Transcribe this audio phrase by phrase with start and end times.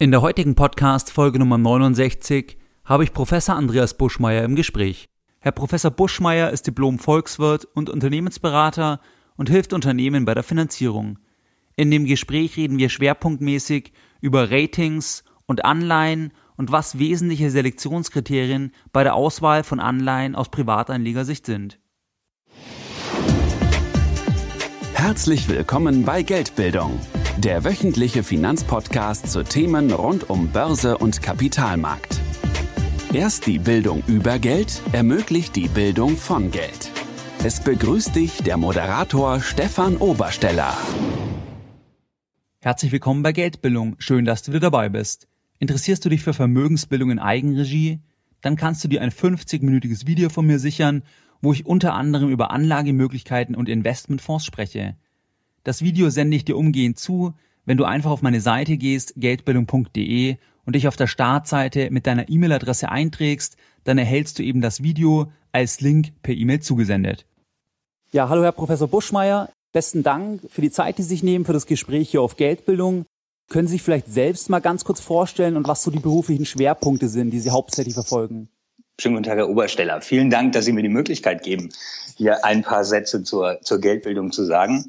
[0.00, 2.56] In der heutigen Podcast Folge Nummer 69
[2.86, 5.10] habe ich Professor Andreas Buschmeier im Gespräch.
[5.40, 9.00] Herr Professor Buschmeier ist Diplom-Volkswirt und Unternehmensberater
[9.36, 11.18] und hilft Unternehmen bei der Finanzierung.
[11.76, 13.92] In dem Gespräch reden wir schwerpunktmäßig
[14.22, 21.44] über Ratings und Anleihen und was wesentliche Selektionskriterien bei der Auswahl von Anleihen aus Privatanlegersicht
[21.44, 21.78] sind.
[24.94, 26.98] Herzlich willkommen bei Geldbildung
[27.40, 32.20] der wöchentliche Finanzpodcast zu Themen rund um Börse und Kapitalmarkt.
[33.14, 36.90] Erst die Bildung über Geld ermöglicht die Bildung von Geld.
[37.42, 40.76] Es begrüßt dich der Moderator Stefan Obersteller.
[42.60, 43.96] Herzlich willkommen bei Geldbildung.
[43.98, 45.26] Schön, dass du wieder dabei bist.
[45.58, 48.00] Interessierst du dich für Vermögensbildung in Eigenregie?
[48.42, 51.04] Dann kannst du dir ein 50-minütiges Video von mir sichern,
[51.40, 54.96] wo ich unter anderem über Anlagemöglichkeiten und Investmentfonds spreche.
[55.62, 57.34] Das Video sende ich dir umgehend zu,
[57.66, 62.28] wenn du einfach auf meine Seite gehst, geldbildung.de und dich auf der Startseite mit deiner
[62.28, 67.26] E-Mail-Adresse einträgst, dann erhältst du eben das Video als Link per E-Mail zugesendet.
[68.12, 69.50] Ja, hallo Herr Professor Buschmeier.
[69.72, 73.04] Besten Dank für die Zeit, die Sie sich nehmen für das Gespräch hier auf Geldbildung.
[73.48, 77.08] Können Sie sich vielleicht selbst mal ganz kurz vorstellen und was so die beruflichen Schwerpunkte
[77.08, 78.48] sind, die Sie hauptsächlich verfolgen?
[79.00, 80.02] Schönen guten Tag, Herr Obersteller.
[80.02, 81.70] Vielen Dank, dass Sie mir die Möglichkeit geben,
[82.18, 84.84] hier ein paar Sätze zur, zur Geldbildung zu sagen.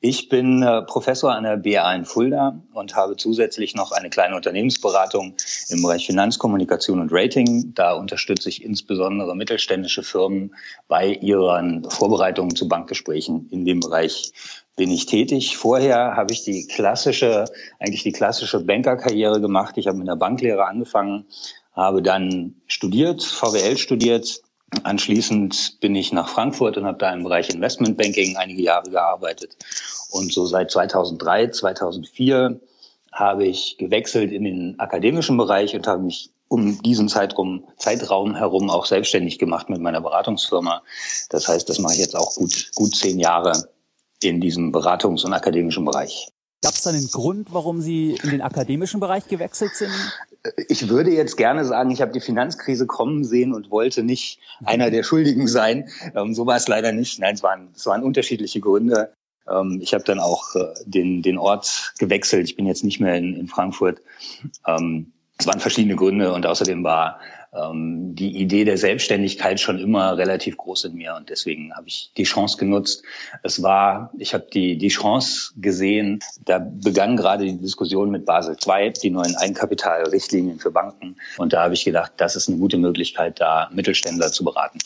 [0.00, 4.34] Ich bin äh, Professor an der BA in Fulda und habe zusätzlich noch eine kleine
[4.34, 5.34] Unternehmensberatung
[5.68, 7.74] im Bereich Finanzkommunikation und Rating.
[7.74, 10.54] Da unterstütze ich insbesondere mittelständische Firmen
[10.88, 13.46] bei ihren Vorbereitungen zu Bankgesprächen.
[13.50, 14.32] In dem Bereich
[14.74, 15.58] bin ich tätig.
[15.58, 17.44] Vorher habe ich die klassische,
[17.78, 19.76] eigentlich die klassische Bankerkarriere gemacht.
[19.76, 21.26] Ich habe mit der Banklehre angefangen,
[21.80, 24.42] habe dann studiert, VWL studiert.
[24.84, 29.56] Anschließend bin ich nach Frankfurt und habe da im Bereich Investmentbanking einige Jahre gearbeitet.
[30.10, 32.60] Und so seit 2003, 2004
[33.12, 38.70] habe ich gewechselt in den akademischen Bereich und habe mich um diesen Zeitraum, Zeitraum herum
[38.70, 40.82] auch selbstständig gemacht mit meiner Beratungsfirma.
[41.30, 43.52] Das heißt, das mache ich jetzt auch gut, gut zehn Jahre
[44.22, 46.28] in diesem Beratungs- und akademischen Bereich.
[46.62, 49.92] Gab es da einen Grund, warum Sie in den akademischen Bereich gewechselt sind?
[50.68, 54.90] Ich würde jetzt gerne sagen, ich habe die Finanzkrise kommen sehen und wollte nicht einer
[54.90, 55.88] der Schuldigen sein.
[56.14, 57.18] Ähm, so war es leider nicht.
[57.18, 59.12] Nein, es waren, es waren unterschiedliche Gründe.
[59.48, 62.44] Ähm, ich habe dann auch äh, den, den Ort gewechselt.
[62.44, 64.02] Ich bin jetzt nicht mehr in, in Frankfurt.
[64.66, 67.20] Ähm, es waren verschiedene Gründe und außerdem war
[67.52, 72.12] ähm, die Idee der Selbstständigkeit schon immer relativ groß in mir und deswegen habe ich
[72.16, 73.02] die Chance genutzt.
[73.42, 78.56] Es war, ich habe die, die Chance gesehen, da begann gerade die Diskussion mit Basel
[78.64, 82.78] II, die neuen Eigenkapitalrichtlinien für Banken und da habe ich gedacht, das ist eine gute
[82.78, 84.78] Möglichkeit, da Mittelständler zu beraten.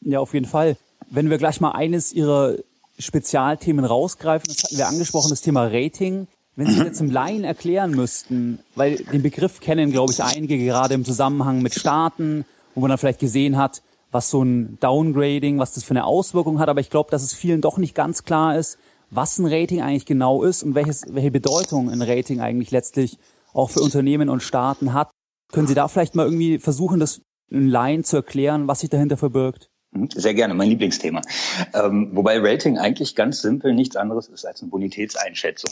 [0.00, 0.76] Ja, auf jeden Fall.
[1.10, 2.56] Wenn wir gleich mal eines Ihrer
[2.98, 6.28] Spezialthemen rausgreifen, das hatten wir angesprochen, das Thema Rating.
[6.56, 10.94] Wenn Sie jetzt im Laien erklären müssten, weil den Begriff kennen, glaube ich, einige gerade
[10.94, 12.44] im Zusammenhang mit Staaten,
[12.74, 13.82] wo man dann vielleicht gesehen hat,
[14.12, 16.68] was so ein Downgrading, was das für eine Auswirkung hat.
[16.68, 18.78] Aber ich glaube, dass es vielen doch nicht ganz klar ist,
[19.10, 23.18] was ein Rating eigentlich genau ist und welches, welche Bedeutung ein Rating eigentlich letztlich
[23.52, 25.10] auch für Unternehmen und Staaten hat.
[25.52, 29.16] Können Sie da vielleicht mal irgendwie versuchen, das in Laien zu erklären, was sich dahinter
[29.16, 29.70] verbirgt?
[29.94, 31.22] Mhm, sehr gerne, mein Lieblingsthema.
[31.72, 35.70] Ähm, wobei Rating eigentlich ganz simpel nichts anderes ist als eine Bonitätseinschätzung.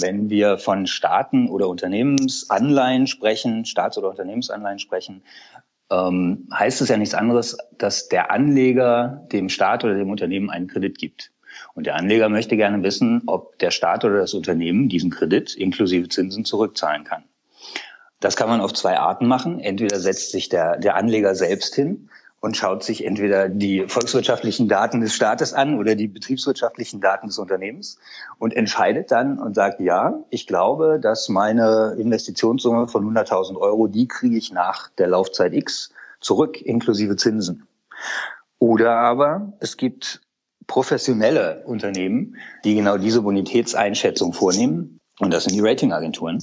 [0.00, 5.22] Wenn wir von Staaten oder Unternehmensanleihen sprechen, Staats- oder Unternehmensanleihen sprechen,
[5.90, 10.66] ähm, heißt es ja nichts anderes, dass der Anleger dem Staat oder dem Unternehmen einen
[10.66, 11.30] Kredit gibt.
[11.74, 16.08] Und der Anleger möchte gerne wissen, ob der Staat oder das Unternehmen diesen Kredit inklusive
[16.08, 17.24] Zinsen zurückzahlen kann.
[18.20, 19.60] Das kann man auf zwei Arten machen.
[19.60, 22.08] Entweder setzt sich der, der Anleger selbst hin
[22.42, 27.38] und schaut sich entweder die volkswirtschaftlichen Daten des Staates an oder die betriebswirtschaftlichen Daten des
[27.38, 27.98] Unternehmens
[28.38, 34.08] und entscheidet dann und sagt, ja, ich glaube, dass meine Investitionssumme von 100.000 Euro, die
[34.08, 37.68] kriege ich nach der Laufzeit X zurück, inklusive Zinsen.
[38.58, 40.20] Oder aber es gibt
[40.66, 44.98] professionelle Unternehmen, die genau diese Bonitätseinschätzung vornehmen.
[45.20, 46.42] Und das sind die Ratingagenturen.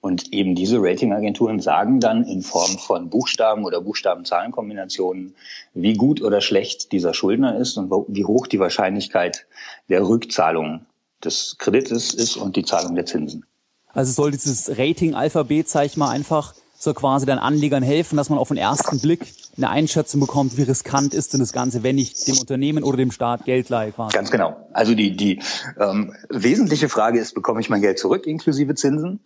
[0.00, 5.34] Und eben diese Ratingagenturen sagen dann in Form von Buchstaben oder Buchstaben-Zahlen-Kombinationen,
[5.74, 9.46] wie gut oder schlecht dieser Schuldner ist und wie hoch die Wahrscheinlichkeit
[9.88, 10.86] der Rückzahlung
[11.24, 13.44] des Kredites ist und die Zahlung der Zinsen.
[13.92, 18.40] Also soll dieses Rating-Alphabet, sag ich mal, einfach so quasi den Anlegern helfen, dass man
[18.40, 22.24] auf den ersten Blick eine Einschätzung bekommt, wie riskant ist denn das Ganze, wenn ich
[22.24, 24.12] dem Unternehmen oder dem Staat Geld leihe quasi.
[24.12, 24.56] Ganz genau.
[24.72, 25.40] Also die, die
[25.78, 29.20] ähm, wesentliche Frage ist, bekomme ich mein Geld zurück inklusive Zinsen?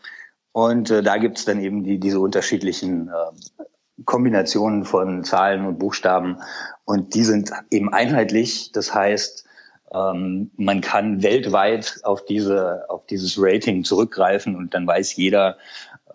[0.57, 3.65] Und äh, da gibt's dann eben die, diese unterschiedlichen äh,
[4.07, 6.39] Kombinationen von Zahlen und Buchstaben.
[6.87, 8.73] Und die sind eben einheitlich.
[8.73, 9.45] Das heißt,
[9.93, 15.59] ähm, man kann weltweit auf diese, auf dieses Rating zurückgreifen und dann weiß jeder,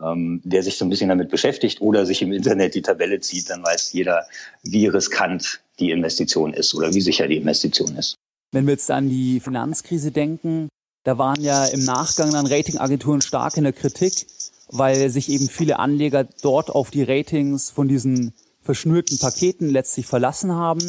[0.03, 3.47] ähm, der sich so ein bisschen damit beschäftigt oder sich im Internet die Tabelle zieht,
[3.51, 4.25] dann weiß jeder,
[4.63, 8.15] wie riskant die Investition ist oder wie sicher die Investition ist.
[8.51, 10.67] Wenn wir jetzt an die Finanzkrise denken,
[11.03, 14.27] da waren ja im Nachgang dann Ratingagenturen stark in der Kritik,
[14.69, 20.51] weil sich eben viele Anleger dort auf die Ratings von diesen verschnürten Paketen letztlich verlassen
[20.53, 20.81] haben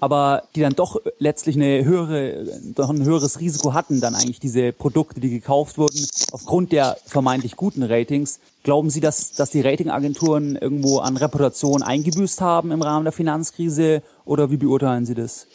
[0.00, 4.72] aber die dann doch letztlich eine höhere, doch ein höheres Risiko hatten, dann eigentlich diese
[4.72, 8.40] Produkte, die gekauft wurden, aufgrund der vermeintlich guten Ratings.
[8.62, 14.02] Glauben Sie, dass, dass die Ratingagenturen irgendwo an Reputation eingebüßt haben im Rahmen der Finanzkrise
[14.24, 15.46] oder wie beurteilen Sie das?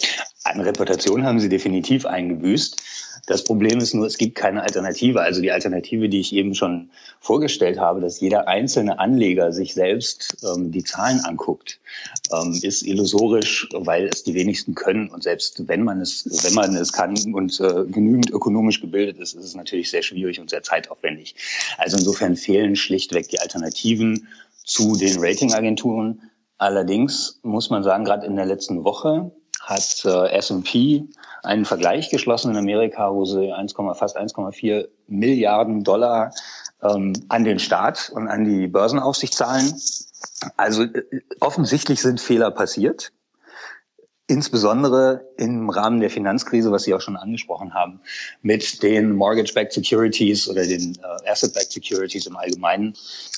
[0.43, 2.77] An Reputation haben sie definitiv eingebüßt.
[3.25, 5.21] Das Problem ist nur, es gibt keine Alternative.
[5.21, 6.89] Also die Alternative, die ich eben schon
[7.19, 11.79] vorgestellt habe, dass jeder einzelne Anleger sich selbst ähm, die Zahlen anguckt,
[12.31, 15.09] ähm, ist illusorisch, weil es die wenigsten können.
[15.09, 19.33] Und selbst wenn man es, wenn man es kann und äh, genügend ökonomisch gebildet ist,
[19.33, 21.35] ist es natürlich sehr schwierig und sehr zeitaufwendig.
[21.77, 24.27] Also insofern fehlen schlichtweg die Alternativen
[24.63, 26.21] zu den Ratingagenturen.
[26.57, 29.31] Allerdings muss man sagen, gerade in der letzten Woche
[29.65, 31.05] hat äh, S&P
[31.43, 36.31] einen Vergleich geschlossen in Amerika, wo sie 1, fast 1,4 Milliarden Dollar
[36.83, 39.73] ähm, an den Staat und an die Börsenaufsicht zahlen.
[40.55, 41.03] Also äh,
[41.39, 43.11] offensichtlich sind Fehler passiert.
[44.27, 48.01] Insbesondere im Rahmen der Finanzkrise, was Sie auch schon angesprochen haben,
[48.41, 52.95] mit den Mortgage-Backed Securities oder den äh, Asset-Backed Securities im Allgemeinen.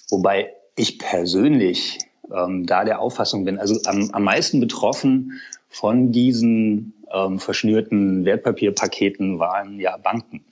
[0.10, 2.00] Wobei ich persönlich
[2.34, 9.40] ähm, da der Auffassung bin, also am, am meisten betroffen von diesen ähm, verschnürten Wertpapierpaketen
[9.40, 10.46] waren ja Banken,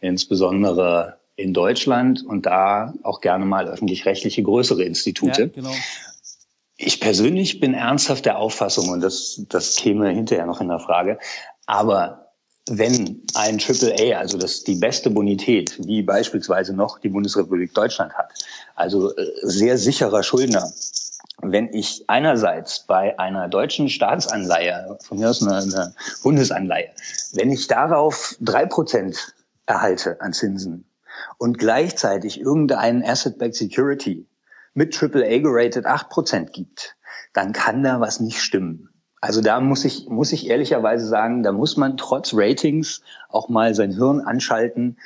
[0.00, 5.42] insbesondere in Deutschland und da auch gerne mal öffentlich-rechtliche größere Institute.
[5.42, 5.74] Ja, genau.
[6.76, 11.18] Ich persönlich bin ernsthaft der Auffassung, und das, das käme hinterher noch in der Frage,
[11.66, 12.22] aber
[12.68, 18.30] wenn ein AAA, also das die beste Bonität, wie beispielsweise noch die Bundesrepublik Deutschland hat,
[18.76, 20.72] also äh, sehr sicherer Schuldner,
[21.42, 26.90] wenn ich einerseits bei einer deutschen Staatsanleihe, von mir aus eine, eine Bundesanleihe,
[27.34, 29.34] wenn ich darauf drei Prozent
[29.66, 30.84] erhalte an Zinsen
[31.38, 34.26] und gleichzeitig irgendeinen Asset-Backed Security
[34.74, 36.96] mit AAA gerated acht Prozent gibt,
[37.32, 38.88] dann kann da was nicht stimmen.
[39.20, 43.74] Also da muss ich, muss ich ehrlicherweise sagen, da muss man trotz Ratings auch mal
[43.74, 44.96] sein Hirn anschalten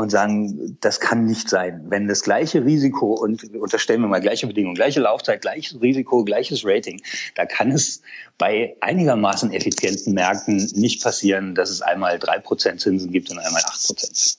[0.00, 1.84] und sagen, das kann nicht sein.
[1.88, 6.64] Wenn das gleiche Risiko und unterstellen wir mal gleiche Bedingungen, gleiche Laufzeit, gleiches Risiko, gleiches
[6.64, 7.00] Rating,
[7.34, 8.02] da kann es
[8.38, 13.62] bei einigermaßen effizienten Märkten nicht passieren, dass es einmal drei Prozent Zinsen gibt und einmal
[13.66, 14.36] acht Prozent.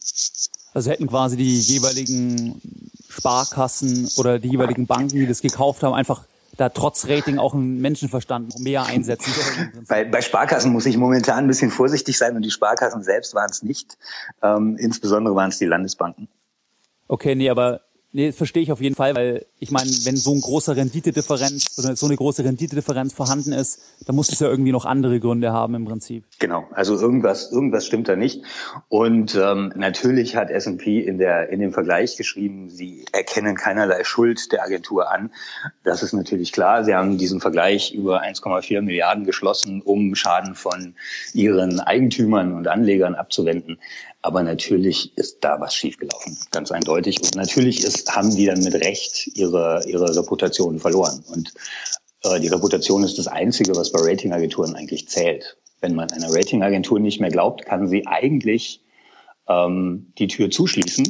[0.73, 2.61] Also hätten quasi die jeweiligen
[3.09, 6.25] Sparkassen oder die jeweiligen Banken, die das gekauft haben, einfach
[6.57, 9.33] da trotz Rating auch einen Menschenverstand mehr einsetzen.
[9.87, 13.49] bei, bei Sparkassen muss ich momentan ein bisschen vorsichtig sein und die Sparkassen selbst waren
[13.49, 13.97] es nicht.
[14.41, 16.27] Ähm, insbesondere waren es die Landesbanken.
[17.07, 17.81] Okay, nee, aber
[18.13, 21.77] Nee, das verstehe ich auf jeden Fall, weil ich meine, wenn so eine große Renditedifferenz
[21.77, 25.53] oder so eine große Renditedifferenz vorhanden ist, dann muss es ja irgendwie noch andere Gründe
[25.53, 26.25] haben im Prinzip.
[26.39, 28.43] Genau, also irgendwas, irgendwas stimmt da nicht.
[28.89, 34.51] Und ähm, natürlich hat S&P in der in dem Vergleich geschrieben, sie erkennen keinerlei Schuld
[34.51, 35.31] der Agentur an.
[35.83, 36.83] Das ist natürlich klar.
[36.83, 40.95] Sie haben diesen Vergleich über 1,4 Milliarden geschlossen, um Schaden von
[41.33, 43.79] ihren Eigentümern und Anlegern abzuwenden.
[44.23, 47.21] Aber natürlich ist da was schiefgelaufen, ganz eindeutig.
[47.21, 51.23] Und natürlich ist, haben die dann mit Recht ihre, ihre Reputation verloren.
[51.27, 51.53] Und
[52.23, 55.57] äh, die Reputation ist das Einzige, was bei Ratingagenturen eigentlich zählt.
[55.79, 58.81] Wenn man einer Ratingagentur nicht mehr glaubt, kann sie eigentlich
[59.47, 61.07] ähm, die Tür zuschließen.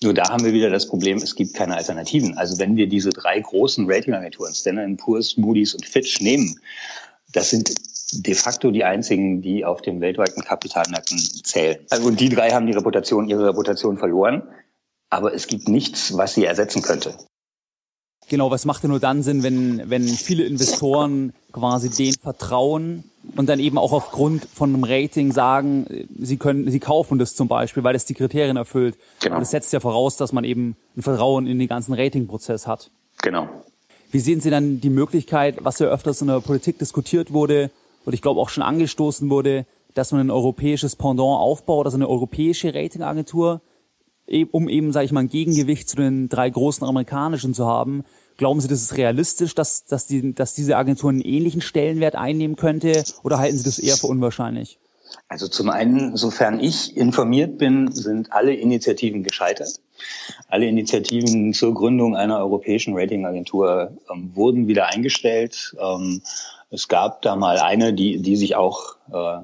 [0.00, 2.38] Nur da haben wir wieder das Problem, es gibt keine Alternativen.
[2.38, 6.60] Also wenn wir diese drei großen Ratingagenturen, Standard Poor's, Moody's und Fitch nehmen,
[7.32, 7.74] das sind
[8.12, 11.78] de facto die einzigen, die auf den weltweiten Kapitalmärkten zählen.
[11.90, 14.44] Also die drei haben die Reputation, ihre Reputation verloren,
[15.10, 17.16] aber es gibt nichts, was sie ersetzen könnte.
[18.28, 23.04] Genau, was macht denn nur dann Sinn, wenn, wenn viele Investoren quasi denen vertrauen
[23.36, 27.48] und dann eben auch aufgrund von einem Rating sagen, sie können, sie kaufen das zum
[27.48, 28.98] Beispiel, weil es die Kriterien erfüllt.
[29.20, 29.36] Genau.
[29.36, 32.90] Und das setzt ja voraus, dass man eben ein Vertrauen in den ganzen Ratingprozess hat.
[33.22, 33.48] Genau.
[34.10, 37.70] Wie sehen Sie dann die Möglichkeit, was ja öfters in der Politik diskutiert wurde,
[38.04, 42.08] und ich glaube auch schon angestoßen wurde, dass man ein europäisches Pendant aufbaut, also eine
[42.08, 43.60] europäische Ratingagentur,
[44.50, 48.04] um eben, sage ich mal, ein Gegengewicht zu den drei großen amerikanischen zu haben.
[48.36, 52.56] Glauben Sie, das ist realistisch, dass, dass, die, dass diese Agentur einen ähnlichen Stellenwert einnehmen
[52.56, 54.78] könnte oder halten Sie das eher für unwahrscheinlich?
[55.28, 59.80] Also zum einen, sofern ich informiert bin, sind alle Initiativen gescheitert.
[60.48, 65.74] Alle Initiativen zur Gründung einer europäischen Ratingagentur ähm, wurden wieder eingestellt.
[65.80, 66.22] Ähm,
[66.70, 69.38] es gab da mal eine, die, die sich auch äh,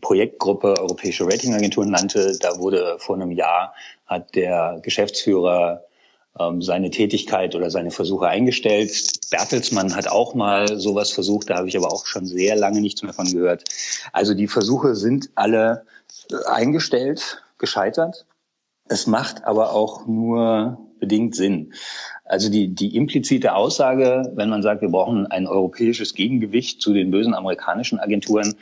[0.00, 2.36] Projektgruppe Europäische Ratingagenturen nannte.
[2.38, 3.74] Da wurde vor einem Jahr
[4.06, 5.84] hat der Geschäftsführer
[6.38, 8.92] ähm, seine Tätigkeit oder seine Versuche eingestellt.
[9.30, 13.02] Bertelsmann hat auch mal sowas versucht, da habe ich aber auch schon sehr lange nichts
[13.02, 13.64] mehr von gehört.
[14.12, 15.86] Also die Versuche sind alle
[16.30, 18.26] äh, eingestellt, gescheitert.
[18.90, 21.72] Es macht aber auch nur bedingt Sinn.
[22.24, 27.12] Also die, die implizite Aussage, wenn man sagt, wir brauchen ein europäisches Gegengewicht zu den
[27.12, 28.56] bösen amerikanischen Agenturen,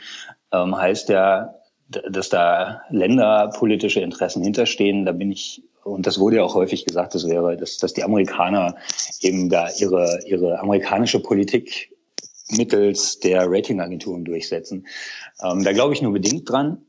[0.53, 1.55] ähm, heißt ja,
[1.87, 5.03] dass da länderpolitische Interessen hinterstehen.
[5.03, 8.03] Da bin ich, und das wurde ja auch häufig gesagt, das wäre, dass, dass die
[8.03, 8.75] Amerikaner
[9.21, 11.91] eben da ihre, ihre amerikanische Politik
[12.51, 14.85] mittels der Ratingagenturen durchsetzen.
[15.41, 16.85] Ähm, da glaube ich nur bedingt dran.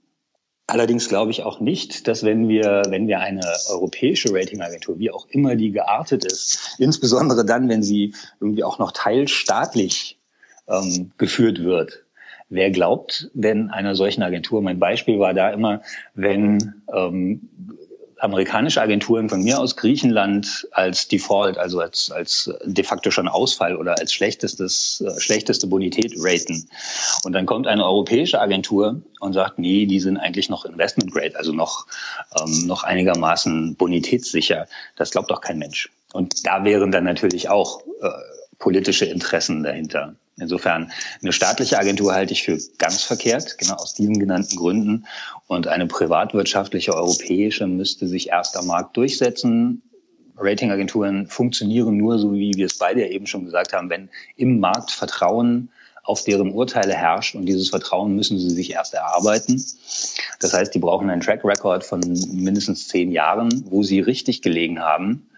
[0.70, 5.26] Allerdings glaube ich auch nicht, dass wenn wir, wenn wir eine europäische Ratingagentur, wie auch
[5.28, 10.16] immer die geartet ist, insbesondere dann, wenn sie irgendwie auch noch teilstaatlich
[10.68, 12.04] ähm, geführt wird,
[12.50, 14.62] wer glaubt denn einer solchen Agentur?
[14.62, 15.82] Mein Beispiel war da immer,
[16.14, 17.48] wenn ähm,
[18.20, 23.76] amerikanische Agenturen von mir aus Griechenland als Default, also als, als de facto schon Ausfall
[23.76, 26.68] oder als schlechtestes, äh, schlechteste Bonität raten.
[27.24, 31.36] Und dann kommt eine europäische Agentur und sagt, nee, die sind eigentlich noch Investment Grade,
[31.36, 31.86] also noch,
[32.38, 34.66] ähm, noch einigermaßen bonitätssicher.
[34.96, 35.90] Das glaubt doch kein Mensch.
[36.12, 38.08] Und da wären dann natürlich auch äh,
[38.58, 40.14] politische Interessen dahinter.
[40.36, 40.90] Insofern
[41.22, 45.06] eine staatliche Agentur halte ich für ganz verkehrt, genau aus diesen genannten Gründen.
[45.46, 49.82] Und eine privatwirtschaftliche europäische müsste sich erst am Markt durchsetzen.
[50.36, 54.58] Ratingagenturen funktionieren nur so, wie wir es beide ja eben schon gesagt haben, wenn im
[54.60, 55.70] Markt Vertrauen
[56.02, 59.62] auf deren Urteile herrscht und dieses Vertrauen müssen sie sich erst erarbeiten.
[60.40, 64.80] Das heißt, die brauchen einen Track Record von mindestens zehn Jahren, wo sie richtig gelegen
[64.80, 65.28] haben,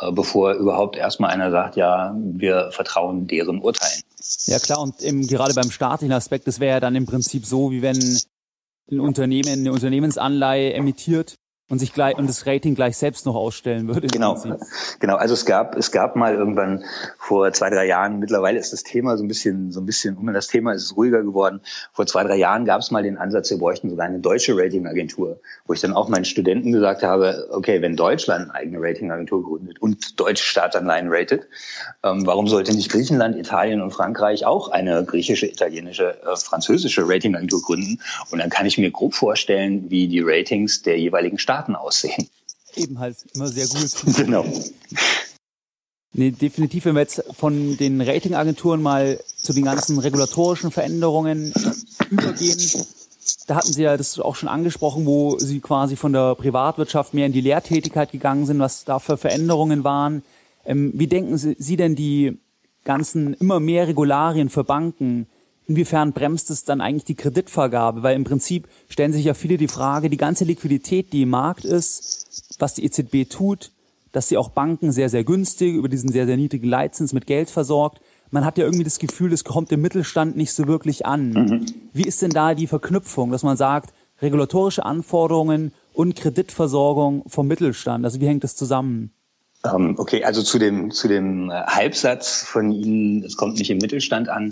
[0.00, 4.02] äh, bevor überhaupt erstmal einer sagt, ja, wir vertrauen deren Urteilen.
[4.46, 7.70] Ja klar, und im, gerade beim staatlichen Aspekt, das wäre ja dann im Prinzip so,
[7.70, 8.20] wie wenn
[8.90, 13.88] ein Unternehmen eine Unternehmensanleihe emittiert und sich gleich und das Rating gleich selbst noch ausstellen
[13.88, 14.06] würde.
[14.06, 14.40] Genau,
[15.00, 15.16] genau.
[15.16, 16.84] Also es gab es gab mal irgendwann
[17.18, 18.20] vor zwei drei Jahren.
[18.20, 20.96] Mittlerweile ist das Thema so ein bisschen so ein bisschen um das Thema ist es
[20.96, 21.60] ruhiger geworden.
[21.92, 25.40] Vor zwei drei Jahren gab es mal den Ansatz, wir bräuchten sogar eine deutsche Ratingagentur,
[25.66, 29.80] wo ich dann auch meinen Studenten gesagt habe, okay, wenn Deutschland eine eigene Ratingagentur gründet
[29.80, 31.48] und deutsche Staatsanleihen ratet,
[32.04, 37.60] ähm, warum sollte nicht Griechenland, Italien und Frankreich auch eine griechische, italienische, äh, französische Ratingagentur
[37.60, 38.00] gründen?
[38.30, 42.28] Und dann kann ich mir grob vorstellen, wie die Ratings der jeweiligen Staaten Daten aussehen.
[42.74, 44.16] Eben halt immer sehr gut.
[44.16, 44.44] genau.
[46.12, 51.52] Nee, definitiv, wenn wir jetzt von den Ratingagenturen mal zu den ganzen regulatorischen Veränderungen
[52.10, 52.58] übergehen,
[53.46, 57.26] da hatten Sie ja das auch schon angesprochen, wo Sie quasi von der Privatwirtschaft mehr
[57.26, 60.22] in die Lehrtätigkeit gegangen sind, was da für Veränderungen waren.
[60.64, 62.38] Ähm, wie denken Sie denn die
[62.84, 65.26] ganzen immer mehr Regularien für Banken
[65.68, 68.02] Inwiefern bremst es dann eigentlich die Kreditvergabe?
[68.02, 71.64] Weil im Prinzip stellen sich ja viele die Frage, die ganze Liquidität, die im Markt
[71.64, 73.72] ist, was die EZB tut,
[74.12, 77.50] dass sie auch Banken sehr, sehr günstig über diesen sehr, sehr niedrigen Leitzins mit Geld
[77.50, 78.00] versorgt.
[78.30, 81.30] Man hat ja irgendwie das Gefühl, es kommt im Mittelstand nicht so wirklich an.
[81.30, 81.66] Mhm.
[81.92, 83.92] Wie ist denn da die Verknüpfung, dass man sagt,
[84.22, 88.04] regulatorische Anforderungen und Kreditversorgung vom Mittelstand?
[88.04, 89.10] Also wie hängt das zusammen?
[89.74, 93.78] Ähm, okay, also zu dem, zu dem äh, Halbsatz von Ihnen, es kommt nicht im
[93.78, 94.50] Mittelstand an.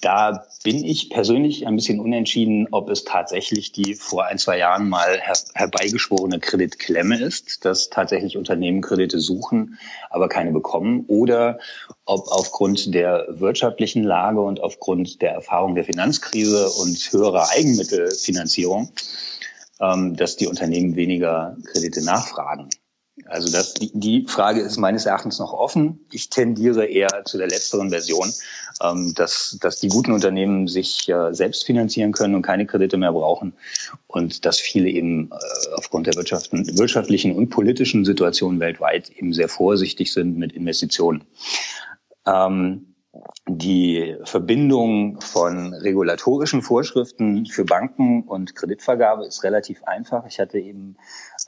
[0.00, 4.88] Da bin ich persönlich ein bisschen unentschieden, ob es tatsächlich die vor ein, zwei Jahren
[4.88, 9.78] mal her herbeigeschworene Kreditklemme ist, dass tatsächlich Unternehmen Kredite suchen,
[10.10, 11.58] aber keine bekommen, oder
[12.04, 18.90] ob aufgrund der wirtschaftlichen Lage und aufgrund der Erfahrung der Finanzkrise und höherer Eigenmittelfinanzierung,
[19.80, 22.68] ähm, dass die Unternehmen weniger Kredite nachfragen.
[23.26, 26.00] Also das, die, die Frage ist meines Erachtens noch offen.
[26.12, 28.32] Ich tendiere eher zu der letzteren Version,
[28.82, 33.12] ähm, dass, dass die guten Unternehmen sich äh, selbst finanzieren können und keine Kredite mehr
[33.12, 33.54] brauchen
[34.06, 40.12] und dass viele eben äh, aufgrund der wirtschaftlichen und politischen Situation weltweit eben sehr vorsichtig
[40.12, 41.24] sind mit Investitionen.
[42.26, 42.93] Ähm,
[43.46, 50.24] die Verbindung von regulatorischen Vorschriften für Banken und Kreditvergabe ist relativ einfach.
[50.26, 50.96] Ich hatte eben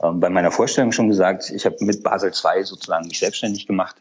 [0.03, 3.97] ähm, bei meiner Vorstellung schon gesagt, ich habe mit Basel II sozusagen mich selbstständig gemacht.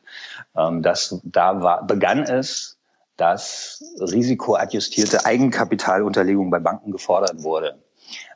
[0.56, 2.78] Ähm, das, da war, begann es,
[3.18, 7.80] dass risikoadjustierte Eigenkapitalunterlegung bei Banken gefordert wurde.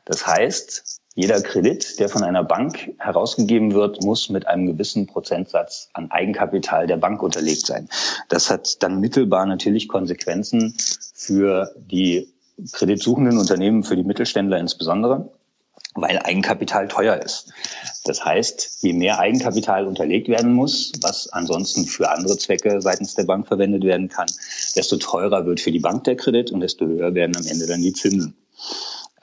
[0.04, 5.88] Das heißt, jeder Kredit, der von einer Bank herausgegeben wird, muss mit einem gewissen Prozentsatz
[5.92, 7.88] an Eigenkapital der Bank unterlegt sein.
[8.28, 10.76] Das hat dann mittelbar natürlich Konsequenzen
[11.14, 12.28] für die
[12.72, 15.30] kreditsuchenden Unternehmen, für die Mittelständler insbesondere,
[15.94, 17.52] weil Eigenkapital teuer ist.
[18.04, 23.24] Das heißt, je mehr Eigenkapital unterlegt werden muss, was ansonsten für andere Zwecke seitens der
[23.24, 24.28] Bank verwendet werden kann,
[24.76, 27.82] desto teurer wird für die Bank der Kredit und desto höher werden am Ende dann
[27.82, 28.36] die Zinsen.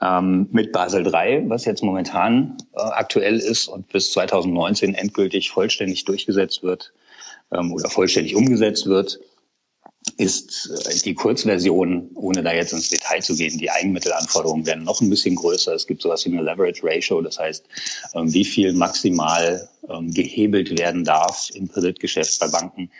[0.00, 6.04] Ähm, mit Basel III, was jetzt momentan äh, aktuell ist und bis 2019 endgültig vollständig
[6.04, 6.92] durchgesetzt wird
[7.52, 9.18] ähm, oder vollständig umgesetzt wird,
[10.16, 15.00] ist äh, die Kurzversion, ohne da jetzt ins Detail zu gehen, die Eigenmittelanforderungen werden noch
[15.00, 15.74] ein bisschen größer.
[15.74, 17.66] Es gibt sowas wie eine Leverage Ratio, das heißt,
[18.14, 22.90] ähm, wie viel maximal ähm, gehebelt werden darf im Kreditgeschäft bei Banken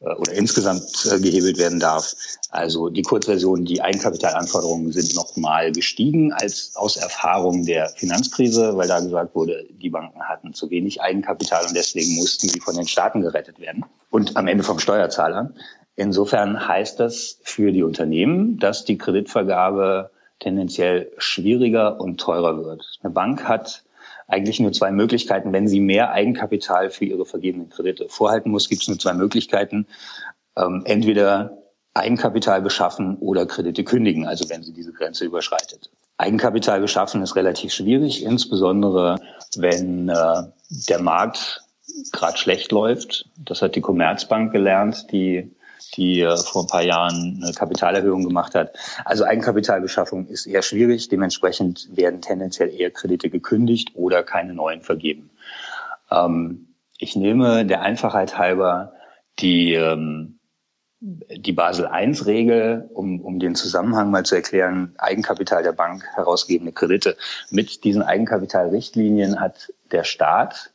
[0.00, 2.14] oder insgesamt äh, gehebelt werden darf.
[2.50, 9.00] Also die Kurzversion, die Eigenkapitalanforderungen sind nochmal gestiegen als aus Erfahrung der Finanzkrise, weil da
[9.00, 13.22] gesagt wurde, die Banken hatten zu wenig Eigenkapital und deswegen mussten sie von den Staaten
[13.22, 15.52] gerettet werden und am Ende vom Steuerzahler.
[15.96, 22.84] Insofern heißt das für die Unternehmen, dass die Kreditvergabe tendenziell schwieriger und teurer wird.
[23.02, 23.82] Eine Bank hat
[24.28, 25.52] eigentlich nur zwei Möglichkeiten.
[25.52, 29.86] Wenn sie mehr Eigenkapital für ihre vergebenen Kredite vorhalten muss, gibt es nur zwei Möglichkeiten.
[30.56, 31.62] Ähm, entweder
[31.94, 35.90] Eigenkapital beschaffen oder Kredite kündigen, also wenn sie diese Grenze überschreitet.
[36.18, 39.16] Eigenkapital beschaffen ist relativ schwierig, insbesondere
[39.56, 40.42] wenn äh,
[40.88, 41.62] der Markt
[42.12, 43.30] gerade schlecht läuft.
[43.36, 45.50] Das hat die Commerzbank gelernt, die
[45.96, 48.76] die äh, vor ein paar Jahren eine Kapitalerhöhung gemacht hat.
[49.04, 51.08] Also Eigenkapitalbeschaffung ist eher schwierig.
[51.08, 55.30] Dementsprechend werden tendenziell eher Kredite gekündigt oder keine neuen vergeben.
[56.10, 58.92] Ähm, ich nehme der Einfachheit halber
[59.38, 60.38] die, ähm,
[61.00, 67.16] die Basel I-Regel, um, um den Zusammenhang mal zu erklären, Eigenkapital der Bank herausgebende Kredite.
[67.50, 70.72] Mit diesen Eigenkapitalrichtlinien hat der Staat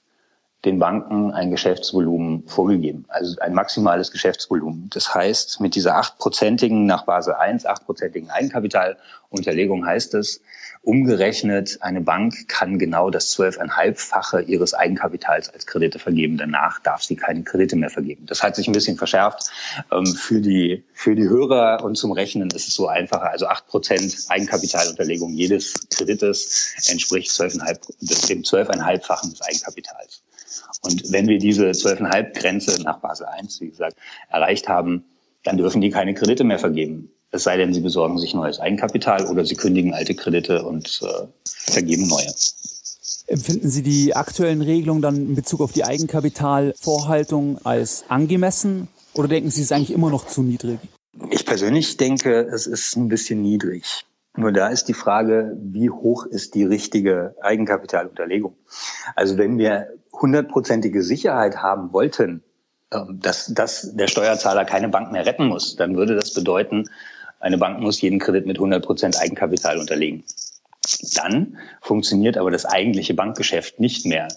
[0.66, 4.90] den Banken ein Geschäftsvolumen vorgegeben, also ein maximales Geschäftsvolumen.
[4.94, 10.42] Das heißt, mit dieser achtprozentigen nach Basel I, achtprozentigen Eigenkapitalunterlegung heißt es,
[10.84, 16.38] umgerechnet, eine Bank kann genau das zwölfeinhalbfache ihres Eigenkapitals als Kredite vergeben.
[16.38, 18.26] Danach darf sie keine Kredite mehr vergeben.
[18.26, 19.50] Das hat sich ein bisschen verschärft.
[19.92, 23.32] Ähm, für die, für die Hörer und zum Rechnen ist es so einfacher.
[23.32, 30.22] Also acht Prozent Eigenkapitalunterlegung jedes Kredites entspricht 12,5, dem zwölfeinhalbfachen des Eigenkapitals.
[30.82, 33.98] Und wenn wir diese 12,5 Grenze nach Basel I, wie gesagt,
[34.30, 35.06] erreicht haben,
[35.44, 37.10] dann dürfen die keine Kredite mehr vergeben.
[37.32, 41.28] Es sei denn, sie besorgen sich neues Eigenkapital oder sie kündigen alte Kredite und äh,
[41.46, 42.32] vergeben neue.
[43.26, 49.50] Empfinden Sie die aktuellen Regelungen dann in Bezug auf die Eigenkapitalvorhaltung als angemessen oder denken
[49.50, 50.80] Sie, es ist eigentlich immer noch zu niedrig?
[51.30, 54.06] Ich persönlich denke, es ist ein bisschen niedrig.
[54.36, 58.56] Nur da ist die Frage, wie hoch ist die richtige Eigenkapitalunterlegung?
[59.16, 62.44] Also wenn wir hundertprozentige Sicherheit haben wollten,
[62.92, 66.90] ähm, dass, dass der Steuerzahler keine Bank mehr retten muss, dann würde das bedeuten,
[67.40, 70.24] eine Bank muss jeden Kredit mit 100 Prozent Eigenkapital unterlegen.
[71.16, 74.30] Dann funktioniert aber das eigentliche Bankgeschäft nicht mehr.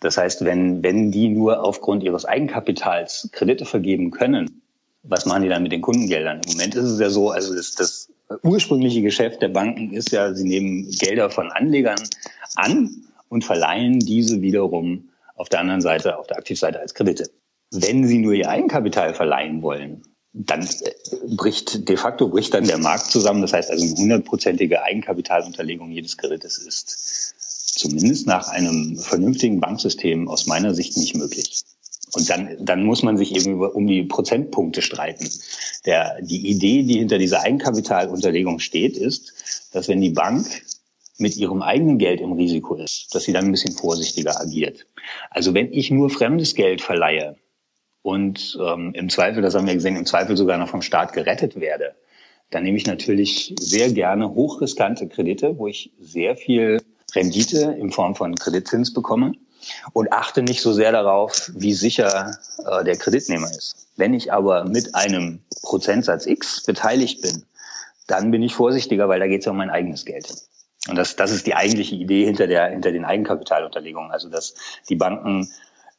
[0.00, 4.62] Das heißt, wenn, wenn die nur aufgrund ihres Eigenkapitals Kredite vergeben können,
[5.02, 6.40] was machen die dann mit den Kundengeldern?
[6.46, 7.99] Im Moment ist es ja so, also das, das
[8.42, 12.00] ursprüngliche Geschäft der Banken ist ja, sie nehmen Gelder von Anlegern
[12.56, 17.30] an und verleihen diese wiederum auf der anderen Seite, auf der Aktivseite als Kredite.
[17.70, 20.90] Wenn sie nur ihr Eigenkapital verleihen wollen, dann äh,
[21.36, 23.42] bricht de facto bricht dann der Markt zusammen.
[23.42, 27.34] Das heißt also eine hundertprozentige Eigenkapitalunterlegung jedes Kredites ist
[27.78, 31.62] zumindest nach einem vernünftigen Banksystem aus meiner Sicht nicht möglich.
[32.12, 35.28] Und dann, dann muss man sich eben über, um die Prozentpunkte streiten.
[35.86, 40.46] Der, die Idee, die hinter dieser Eigenkapitalunterlegung steht, ist, dass wenn die Bank
[41.18, 44.86] mit ihrem eigenen Geld im Risiko ist, dass sie dann ein bisschen vorsichtiger agiert.
[45.30, 47.36] Also wenn ich nur fremdes Geld verleihe
[48.02, 51.60] und ähm, im Zweifel, das haben wir gesehen, im Zweifel sogar noch vom Staat gerettet
[51.60, 51.94] werde,
[52.50, 56.80] dann nehme ich natürlich sehr gerne hochriskante Kredite, wo ich sehr viel
[57.14, 59.34] Rendite in Form von Kreditzins bekomme
[59.92, 63.88] und achte nicht so sehr darauf, wie sicher äh, der Kreditnehmer ist.
[63.96, 67.44] Wenn ich aber mit einem Prozentsatz X beteiligt bin,
[68.06, 70.34] dann bin ich vorsichtiger, weil da geht es ja um mein eigenes Geld.
[70.88, 74.10] Und das, das ist die eigentliche Idee hinter, der, hinter den Eigenkapitalunterlegungen.
[74.10, 74.54] Also dass
[74.88, 75.48] die Banken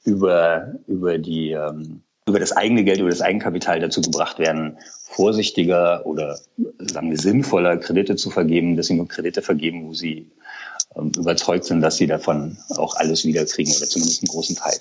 [0.03, 4.77] über, über, die, ähm, über das eigene Geld, über das Eigenkapital dazu gebracht werden,
[5.09, 6.39] vorsichtiger oder
[6.79, 10.31] sagen wir sinnvoller Kredite zu vergeben, dass sie nur Kredite vergeben, wo sie
[10.95, 14.79] ähm, überzeugt sind, dass sie davon auch alles wiederkriegen oder zumindest einen großen Teil.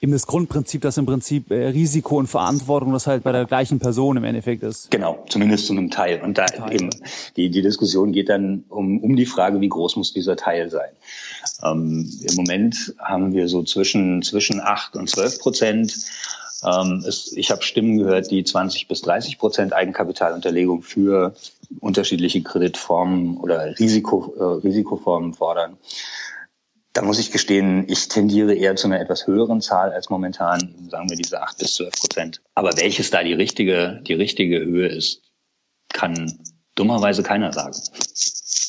[0.00, 3.78] Eben das Grundprinzip, dass im Prinzip äh, Risiko und Verantwortung das halt bei der gleichen
[3.78, 4.90] Person im Endeffekt ist.
[4.90, 6.20] Genau, zumindest zu einem Teil.
[6.22, 6.74] Und da Teil.
[6.74, 6.90] eben
[7.36, 10.90] die, die Diskussion geht dann um, um die Frage, wie groß muss dieser Teil sein.
[11.62, 15.94] Ähm, Im Moment haben wir so zwischen, zwischen acht und zwölf Prozent
[16.64, 21.34] ähm, es, ich habe Stimmen gehört, die 20 bis 30 Prozent Eigenkapitalunterlegung für
[21.80, 25.76] unterschiedliche Kreditformen oder Risiko, äh, Risikoformen fordern.
[26.92, 31.08] Da muss ich gestehen, ich tendiere eher zu einer etwas höheren Zahl als momentan, sagen
[31.08, 32.42] wir diese 8 bis 12 Prozent.
[32.54, 35.22] Aber welches da die richtige, die richtige Höhe ist,
[35.92, 36.38] kann
[36.74, 37.76] dummerweise keiner sagen.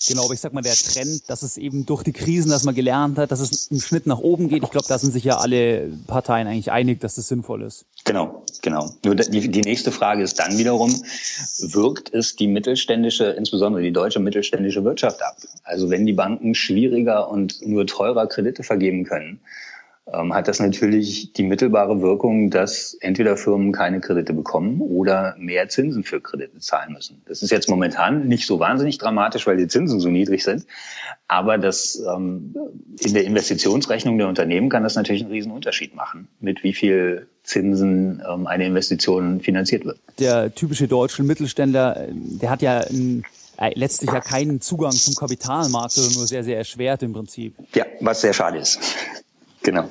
[0.08, 2.76] Genau, aber ich sag mal, der Trend, dass es eben durch die Krisen, dass man
[2.76, 5.38] gelernt hat, dass es im Schnitt nach oben geht, ich glaube, da sind sich ja
[5.38, 7.86] alle Parteien eigentlich einig, dass das sinnvoll ist.
[8.04, 8.92] Genau, genau.
[9.06, 10.92] Nur die, die nächste Frage ist dann wiederum,
[11.60, 15.38] wirkt es die mittelständische, insbesondere die deutsche mittelständische Wirtschaft ab?
[15.64, 19.40] Also wenn die Banken schwieriger und nur teurer Kredite vergeben können,
[20.12, 25.70] ähm, hat das natürlich die mittelbare Wirkung, dass entweder Firmen keine Kredite bekommen oder mehr
[25.70, 27.22] Zinsen für Kredite zahlen müssen.
[27.26, 30.66] Das ist jetzt momentan nicht so wahnsinnig dramatisch, weil die Zinsen so niedrig sind.
[31.30, 32.54] Aber das ähm,
[33.00, 37.28] in der Investitionsrechnung der Unternehmen kann das natürlich einen riesen Unterschied machen, mit wie viel
[37.44, 40.00] Zinsen ähm, eine Investition finanziert wird.
[40.20, 46.14] Der typische deutsche Mittelständler, der hat ja äh, letztlich ja keinen Zugang zum Kapitalmarkt oder
[46.14, 47.56] nur sehr, sehr erschwert im Prinzip.
[47.74, 48.80] Ja, was sehr schade ist.
[49.64, 49.90] Genau.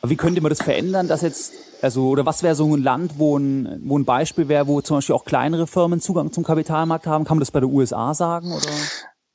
[0.00, 3.18] Aber wie könnte man das verändern, dass jetzt, also, oder was wäre so ein Land,
[3.18, 7.06] wo ein, wo ein Beispiel wäre, wo zum Beispiel auch kleinere Firmen Zugang zum Kapitalmarkt
[7.06, 7.24] haben?
[7.24, 8.70] Kann man das bei der USA sagen, oder?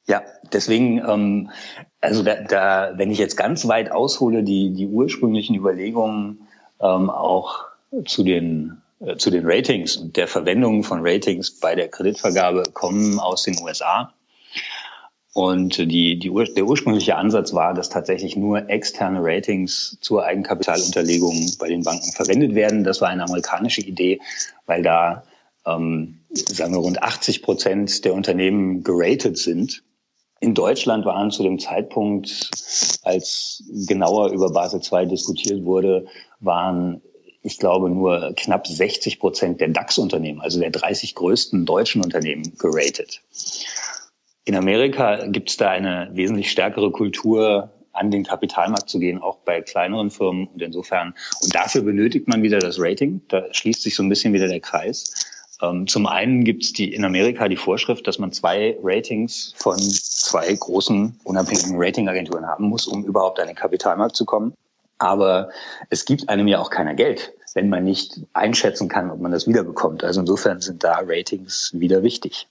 [0.08, 1.52] Ja, deswegen, ähm,
[2.02, 6.48] also da, da, wenn ich jetzt ganz weit aushole, die, die ursprünglichen Überlegungen
[6.80, 7.66] ähm, auch
[8.06, 13.20] zu den äh, zu den Ratings und der Verwendung von Ratings bei der Kreditvergabe kommen
[13.20, 14.14] aus den USA.
[15.36, 21.68] Und die, die, der ursprüngliche Ansatz war, dass tatsächlich nur externe Ratings zur Eigenkapitalunterlegung bei
[21.68, 22.86] den Banken verwendet werden.
[22.86, 24.22] Das war eine amerikanische Idee,
[24.66, 25.26] weil da,
[25.66, 29.84] ähm, sagen wir, rund 80 Prozent der Unternehmen geratet sind.
[30.40, 32.50] In Deutschland waren zu dem Zeitpunkt,
[33.04, 36.06] als genauer über Basel II diskutiert wurde,
[36.40, 37.02] waren
[37.42, 43.22] ich glaube, nur knapp 60 Prozent der DAX-Unternehmen, also der 30 größten deutschen Unternehmen, geratet.
[44.46, 49.38] In Amerika gibt es da eine wesentlich stärkere Kultur, an den Kapitalmarkt zu gehen, auch
[49.38, 50.48] bei kleineren Firmen.
[50.48, 53.22] Und insofern, und dafür benötigt man wieder das Rating.
[53.30, 55.26] Da schließt sich so ein bisschen wieder der Kreis.
[55.62, 59.78] Ähm, zum einen gibt es die, in Amerika die Vorschrift, dass man zwei Ratings von
[59.80, 64.54] zwei großen unabhängigen Ratingagenturen haben muss, um überhaupt an den Kapitalmarkt zu kommen.
[64.98, 65.50] Aber
[65.90, 69.48] es gibt einem ja auch keiner Geld, wenn man nicht einschätzen kann, ob man das
[69.48, 70.04] wiederbekommt.
[70.04, 72.48] Also insofern sind da Ratings wieder wichtig.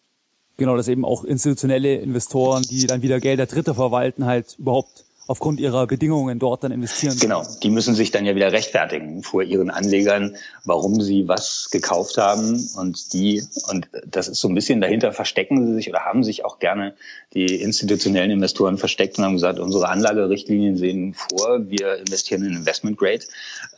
[0.57, 5.61] Genau, dass eben auch institutionelle Investoren, die dann wieder Gelder Dritter verwalten, halt überhaupt aufgrund
[5.61, 7.17] ihrer Bedingungen dort dann investieren.
[7.19, 12.19] Genau, die müssen sich dann ja wieder rechtfertigen vor ihren Anlegern, warum sie was gekauft
[12.19, 16.25] haben und die, und das ist so ein bisschen dahinter, verstecken sie sich oder haben
[16.25, 16.95] sich auch gerne
[17.33, 22.99] die institutionellen Investoren versteckt und haben gesagt, unsere Anlagerichtlinien sehen vor, wir investieren in Investment
[22.99, 23.25] Grade.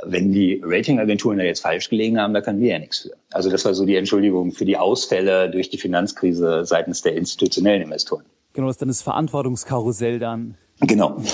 [0.05, 3.13] Wenn die Ratingagenturen da jetzt falsch gelegen haben, da können wir ja nichts für.
[3.33, 7.83] Also das war so die Entschuldigung für die Ausfälle durch die Finanzkrise seitens der institutionellen
[7.83, 8.25] Investoren.
[8.53, 10.57] Genau, das ist dann das Verantwortungskarussell dann.
[10.81, 11.17] Genau.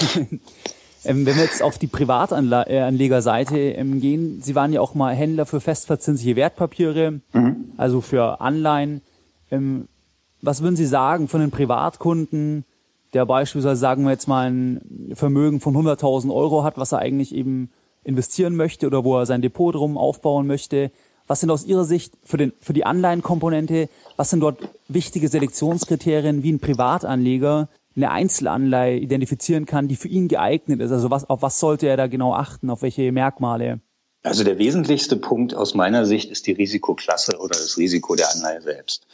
[1.04, 5.46] Ähm, wenn wir jetzt auf die Privatanlegerseite ähm, gehen, Sie waren ja auch mal Händler
[5.46, 7.72] für festverzinsliche Wertpapiere, mhm.
[7.76, 9.02] also für Anleihen.
[9.50, 9.88] Ähm,
[10.42, 12.64] was würden Sie sagen von den Privatkunden,
[13.14, 17.34] der beispielsweise, sagen wir jetzt mal, ein Vermögen von 100.000 Euro hat, was er eigentlich
[17.34, 17.70] eben
[18.04, 20.90] investieren möchte oder wo er sein Depot drum aufbauen möchte?
[21.26, 26.42] Was sind aus Ihrer Sicht für, den, für die Anleihenkomponente, was sind dort wichtige Selektionskriterien
[26.42, 30.92] wie ein Privatanleger, eine Einzelanleihe identifizieren kann, die für ihn geeignet ist?
[30.92, 32.70] Also was, auf was sollte er da genau achten?
[32.70, 33.80] Auf welche Merkmale?
[34.24, 38.60] Also der wesentlichste Punkt aus meiner Sicht ist die Risikoklasse oder das Risiko der Anleihe
[38.60, 39.04] selbst.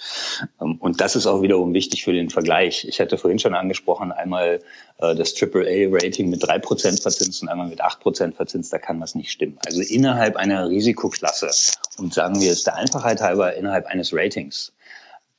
[0.61, 2.87] Ähm, und das ist auch wiederum wichtig für den Vergleich.
[2.87, 4.61] Ich hatte vorhin schon angesprochen, einmal
[4.99, 9.01] äh, das AAA-Rating mit drei Prozent verzinst und einmal mit acht Prozent verzinst, da kann
[9.01, 9.59] was nicht stimmen.
[9.65, 11.49] Also innerhalb einer Risikoklasse
[11.97, 14.75] und sagen wir es der Einfachheit halber innerhalb eines Ratings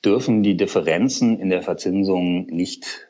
[0.03, 3.08] dürfen die Differenzen in der Verzinsung nicht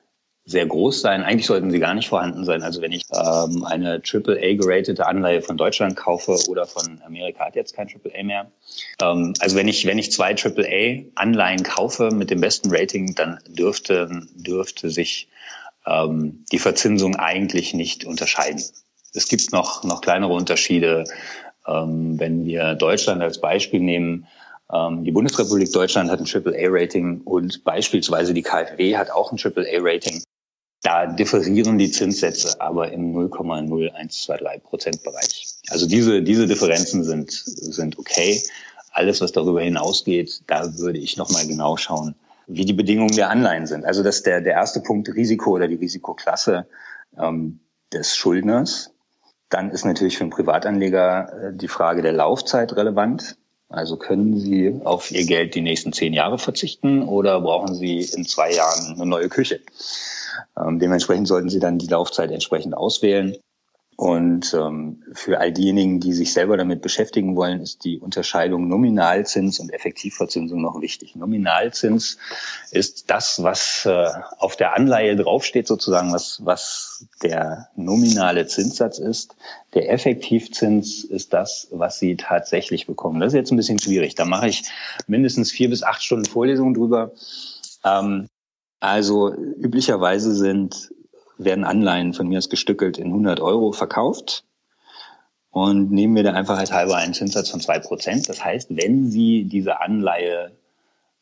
[0.50, 1.22] sehr groß sein.
[1.22, 2.64] Eigentlich sollten sie gar nicht vorhanden sein.
[2.64, 7.76] Also wenn ich ähm, eine AAA-geratete Anleihe von Deutschland kaufe oder von Amerika hat jetzt
[7.76, 8.52] kein AAA mehr.
[9.00, 14.10] Ähm, also wenn ich, wenn ich zwei AAA-Anleihen kaufe mit dem besten Rating, dann dürfte,
[14.34, 15.28] dürfte sich
[15.86, 18.64] ähm, die Verzinsung eigentlich nicht unterscheiden.
[19.14, 21.04] Es gibt noch, noch kleinere Unterschiede.
[21.68, 24.26] Ähm, wenn wir Deutschland als Beispiel nehmen,
[24.74, 30.24] ähm, die Bundesrepublik Deutschland hat ein AAA-Rating und beispielsweise die KfW hat auch ein AAA-Rating.
[30.82, 35.48] Da differieren die Zinssätze aber im 0,0123 Prozent Bereich.
[35.70, 38.42] Also diese, diese Differenzen sind, sind okay.
[38.92, 42.16] Alles, was darüber hinausgeht, da würde ich nochmal genau schauen,
[42.48, 43.86] wie die Bedingungen der Anleihen sind.
[43.86, 46.66] Also das ist der, der erste Punkt, Risiko oder die Risikoklasse
[47.18, 47.60] ähm,
[47.94, 48.92] des Schuldners.
[49.50, 53.38] Dann ist natürlich für einen Privatanleger äh, die Frage der Laufzeit relevant.
[53.70, 58.26] Also können Sie auf Ihr Geld die nächsten zehn Jahre verzichten oder brauchen Sie in
[58.26, 59.62] zwei Jahren eine neue Küche?
[60.58, 63.38] Ähm, dementsprechend sollten Sie dann die Laufzeit entsprechend auswählen.
[64.00, 69.60] Und ähm, für all diejenigen, die sich selber damit beschäftigen wollen, ist die Unterscheidung Nominalzins
[69.60, 71.18] und Effektivverzinsung noch wichtig.
[71.18, 72.18] Nominalzins
[72.72, 74.08] ist das, was äh,
[74.38, 79.36] auf der Anleihe draufsteht, sozusagen, was, was der nominale Zinssatz ist.
[79.74, 83.20] Der Effektivzins ist das, was Sie tatsächlich bekommen.
[83.20, 84.16] Das ist jetzt ein bisschen schwierig.
[84.16, 84.64] Da mache ich
[85.08, 87.12] mindestens vier bis acht Stunden Vorlesung drüber.
[87.84, 88.30] Ähm,
[88.80, 90.90] also üblicherweise sind
[91.40, 94.44] werden Anleihen von mir aus gestückelt in 100 Euro verkauft.
[95.52, 98.30] Und nehmen wir da einfach als halber einen Zinssatz von zwei Prozent.
[98.30, 100.52] Das heißt, wenn Sie diese Anleihe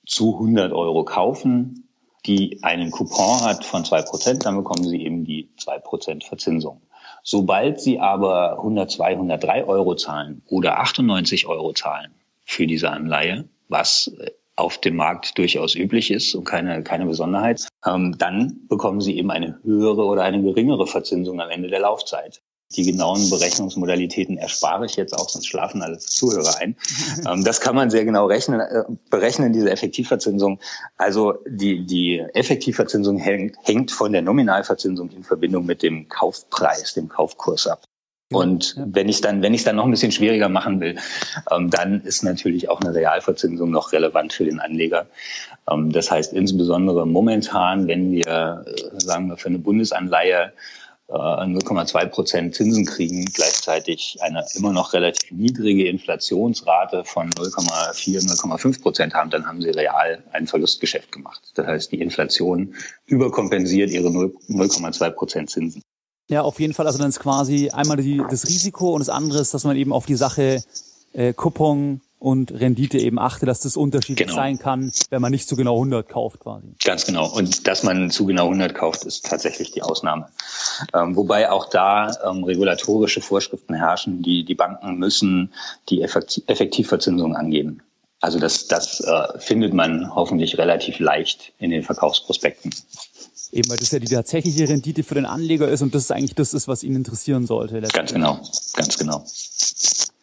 [0.06, 1.88] zu 100 Euro kaufen,
[2.26, 6.82] die einen Coupon hat von zwei Prozent, dann bekommen Sie eben die zwei Prozent Verzinsung.
[7.24, 14.12] Sobald Sie aber 102, 103 Euro zahlen oder 98 Euro zahlen für diese Anleihe, was
[14.58, 19.32] auf dem Markt durchaus üblich ist und keine, keine Besonderheit, ähm, dann bekommen Sie eben
[19.32, 22.42] eine höhere oder eine geringere Verzinsung am Ende der Laufzeit.
[22.76, 26.76] Die genauen Berechnungsmodalitäten erspare ich jetzt auch, sonst schlafen alle Zuhörer ein.
[27.28, 30.60] Ähm, das kann man sehr genau rechnen, äh, berechnen, diese Effektivverzinsung.
[30.98, 37.10] Also die, die Effektivverzinsung hängt, hängt von der Nominalverzinsung in Verbindung mit dem Kaufpreis, dem
[37.10, 37.84] Kaufkurs ab.
[38.32, 38.84] Und ja.
[38.88, 40.98] wenn ich dann, wenn ich es dann noch ein bisschen schwieriger machen will,
[41.50, 45.08] ähm, dann ist natürlich auch eine Realverzinsung noch relevant für den Anleger.
[45.72, 50.52] Ähm, das heißt insbesondere momentan, wenn wir, äh, sagen wir, für eine Bundesanleihe
[51.08, 58.82] äh, 0,2 Prozent Zinsen kriegen, gleichzeitig eine immer noch relativ niedrige Inflationsrate von 0,4, 0,5
[58.82, 61.42] Prozent haben, dann haben sie real ein Verlustgeschäft gemacht.
[61.56, 65.82] Das heißt, die Inflation überkompensiert ihre 0,2 Prozent Zinsen.
[66.28, 66.88] Ja, auf jeden Fall.
[66.88, 69.94] Also dann ist quasi einmal die, das Risiko und das andere ist, dass man eben
[69.94, 70.64] auf die Sache
[71.14, 74.42] äh, Coupon und Rendite eben achte, dass das unterschiedlich genau.
[74.42, 76.68] sein kann, wenn man nicht zu genau 100 kauft quasi.
[76.84, 77.30] Ganz genau.
[77.32, 80.28] Und dass man zu genau 100 kauft, ist tatsächlich die Ausnahme.
[80.94, 84.24] Ähm, wobei auch da ähm, regulatorische Vorschriften herrschen.
[84.24, 85.54] Die, die Banken müssen
[85.90, 87.82] die Effektivverzinsung angeben.
[88.20, 92.74] Also das, das äh, findet man hoffentlich relativ leicht in den Verkaufsprospekten.
[93.52, 96.36] Eben, weil das ja die tatsächliche Rendite für den Anleger ist und das ist eigentlich
[96.36, 97.82] das ist, was ihn interessieren sollte.
[97.82, 98.40] Ganz genau,
[98.74, 99.24] ganz genau.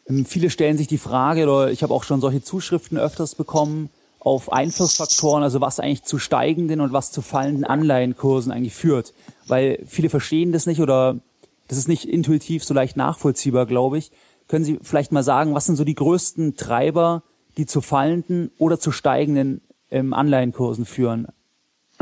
[0.09, 3.91] Ähm, viele stellen sich die Frage, oder ich habe auch schon solche Zuschriften öfters bekommen,
[4.21, 9.13] auf Einflussfaktoren, also was eigentlich zu steigenden und was zu fallenden Anleihenkursen eigentlich führt.
[9.47, 11.21] Weil viele verstehen das nicht oder
[11.69, 14.11] das ist nicht intuitiv so leicht nachvollziehbar, glaube ich.
[14.49, 17.23] Können Sie vielleicht mal sagen, was sind so die größten Treiber,
[17.57, 19.61] die zu fallenden oder zu steigenden
[19.91, 21.29] ähm, Anleihenkursen führen?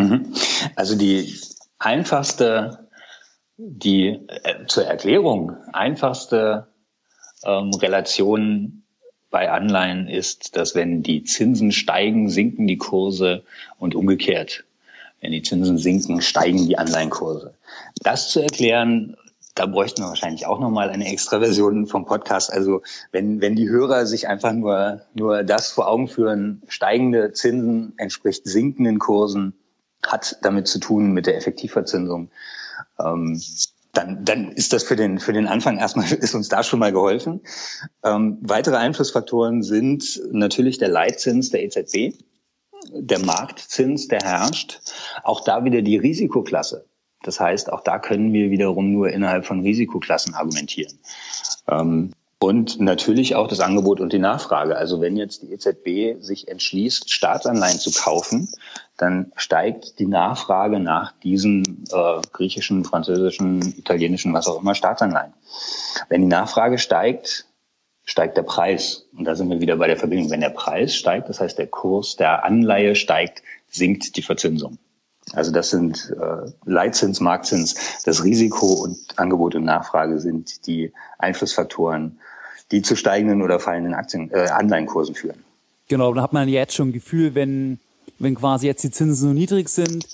[0.02, 0.34] Mhm.
[0.76, 1.34] Also die
[1.78, 2.88] einfachste,
[3.56, 6.68] die äh, zur Erklärung einfachste
[7.44, 8.82] ähm, Relation
[9.30, 13.42] bei Anleihen ist, dass wenn die Zinsen steigen, sinken die Kurse
[13.78, 14.64] und umgekehrt.
[15.20, 17.54] Wenn die Zinsen sinken, steigen die Anleihenkurse.
[18.02, 19.16] Das zu erklären,
[19.54, 22.52] da bräuchten wir wahrscheinlich auch nochmal eine extra Version vom Podcast.
[22.52, 27.94] Also wenn, wenn die Hörer sich einfach nur, nur das vor Augen führen, steigende Zinsen
[27.98, 29.54] entspricht sinkenden Kursen,
[30.06, 32.30] hat damit zu tun mit der Effektivverzinsung.
[32.98, 33.40] Ähm,
[33.92, 36.92] dann, dann ist das für den, für den Anfang erstmal, ist uns da schon mal
[36.92, 37.42] geholfen.
[38.02, 42.16] Ähm, weitere Einflussfaktoren sind natürlich der Leitzins der EZB,
[42.90, 44.80] der Marktzins, der herrscht.
[45.22, 46.86] Auch da wieder die Risikoklasse.
[47.22, 50.98] Das heißt, auch da können wir wiederum nur innerhalb von Risikoklassen argumentieren.
[51.68, 54.76] Ähm, und natürlich auch das Angebot und die Nachfrage.
[54.76, 58.48] Also wenn jetzt die EZB sich entschließt, Staatsanleihen zu kaufen,
[58.96, 65.32] dann steigt die Nachfrage nach diesen äh, griechischen, französischen, italienischen, was auch immer Staatsanleihen.
[66.08, 67.46] Wenn die Nachfrage steigt,
[68.04, 69.06] steigt der Preis.
[69.16, 70.30] Und da sind wir wieder bei der Verbindung.
[70.30, 74.78] Wenn der Preis steigt, das heißt der Kurs der Anleihe steigt, sinkt die Verzinsung.
[75.32, 82.18] Also das sind äh, Leitzins, Marktzins, das Risiko und Angebot und Nachfrage sind die Einflussfaktoren
[82.72, 85.44] die zu steigenden oder fallenden Aktien, äh, Anleihenkursen führen.
[85.88, 87.78] Genau, dann hat man jetzt schon ein Gefühl, wenn,
[88.18, 90.06] wenn quasi jetzt die Zinsen so niedrig sind,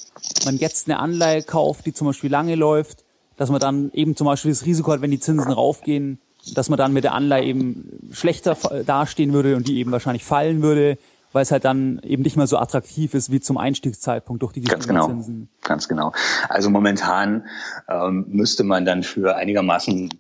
[0.45, 3.05] man jetzt eine Anleihe kauft, die zum Beispiel lange läuft,
[3.37, 6.19] dass man dann eben zum Beispiel das Risiko hat, wenn die Zinsen raufgehen,
[6.55, 10.63] dass man dann mit der Anleihe eben schlechter dastehen würde und die eben wahrscheinlich fallen
[10.63, 10.99] würde,
[11.33, 14.63] weil es halt dann eben nicht mehr so attraktiv ist wie zum Einstiegszeitpunkt durch die
[14.63, 15.49] Ganz genau, Zinsen.
[15.63, 16.13] Ganz genau.
[16.49, 17.47] Also momentan
[17.89, 20.11] ähm, müsste man dann für einigermaßen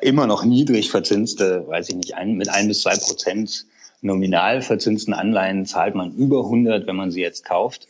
[0.00, 3.66] immer noch niedrig verzinste, weiß ich nicht, ein, mit ein bis zwei Prozent
[4.00, 7.88] nominal verzinsten Anleihen zahlt man über 100, wenn man sie jetzt kauft.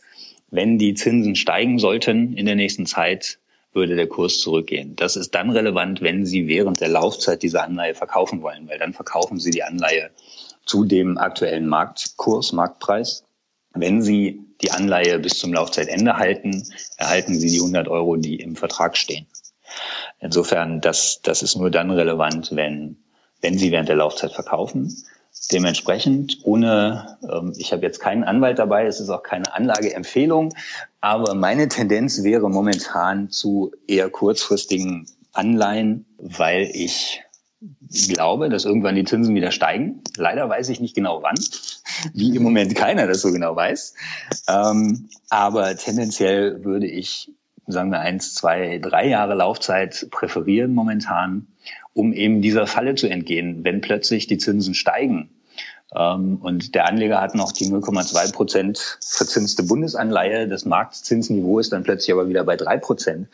[0.49, 3.39] Wenn die Zinsen steigen sollten in der nächsten Zeit,
[3.73, 4.95] würde der Kurs zurückgehen.
[4.95, 8.93] Das ist dann relevant, wenn Sie während der Laufzeit diese Anleihe verkaufen wollen, weil dann
[8.93, 10.11] verkaufen Sie die Anleihe
[10.65, 13.25] zu dem aktuellen Marktkurs, Marktpreis.
[13.73, 16.63] Wenn Sie die Anleihe bis zum Laufzeitende halten,
[16.95, 19.27] erhalten Sie die 100 Euro, die im Vertrag stehen.
[20.25, 22.97] Insofern, das, das ist nur dann relevant, wenn,
[23.41, 24.91] wenn Sie während der Laufzeit verkaufen.
[25.51, 30.55] Dementsprechend, ohne, ähm, ich habe jetzt keinen Anwalt dabei, es ist auch keine Anlageempfehlung,
[30.99, 37.21] aber meine Tendenz wäre momentan zu eher kurzfristigen Anleihen, weil ich
[38.07, 40.01] glaube, dass irgendwann die Zinsen wieder steigen.
[40.17, 41.35] Leider weiß ich nicht genau wann,
[42.13, 43.93] wie im Moment keiner das so genau weiß.
[44.47, 47.31] Ähm, aber tendenziell würde ich,
[47.67, 51.47] sagen wir, eins, zwei, drei Jahre Laufzeit präferieren momentan,
[51.93, 55.29] um eben dieser Falle zu entgehen, wenn plötzlich die Zinsen steigen
[55.95, 60.47] ähm, und der Anleger hat noch die 0,2 Prozent verzinste Bundesanleihe.
[60.47, 63.27] Das Marktzinsniveau ist dann plötzlich aber wieder bei drei Prozent.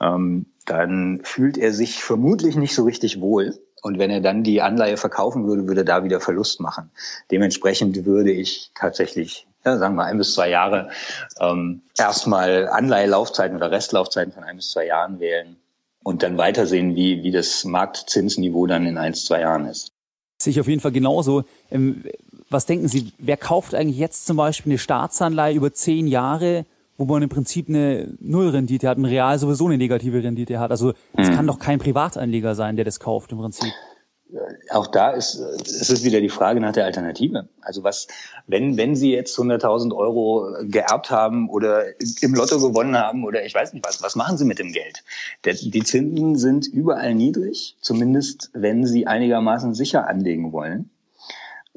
[0.00, 3.58] Ähm, dann fühlt er sich vermutlich nicht so richtig wohl.
[3.80, 6.90] Und wenn er dann die Anleihe verkaufen würde, würde er da wieder Verlust machen.
[7.30, 10.90] Dementsprechend würde ich tatsächlich, ja, sagen wir ein bis zwei Jahre,
[11.40, 15.56] ähm, erstmal Anleihelaufzeiten oder Restlaufzeiten von ein bis zwei Jahren wählen
[16.02, 19.92] und dann weitersehen, wie, wie das Marktzinsniveau dann in ein, zwei Jahren ist.
[20.38, 21.44] Sehe ich auf jeden Fall genauso.
[21.70, 22.04] Ähm,
[22.48, 26.64] was denken Sie, wer kauft eigentlich jetzt zum Beispiel eine Staatsanleihe über zehn Jahre,
[26.96, 30.70] wo man im Prinzip eine Nullrendite hat, und real sowieso eine negative Rendite hat?
[30.70, 31.34] Also es mhm.
[31.34, 33.72] kann doch kein Privatanleger sein, der das kauft im Prinzip
[34.70, 37.48] auch da ist, ist es wieder die Frage nach der Alternative.
[37.62, 38.08] Also was,
[38.46, 41.84] wenn, wenn Sie jetzt 100.000 Euro geerbt haben oder
[42.20, 45.02] im Lotto gewonnen haben oder ich weiß nicht was, was machen Sie mit dem Geld?
[45.44, 50.90] Der, die Zinsen sind überall niedrig, zumindest wenn Sie einigermaßen sicher anlegen wollen.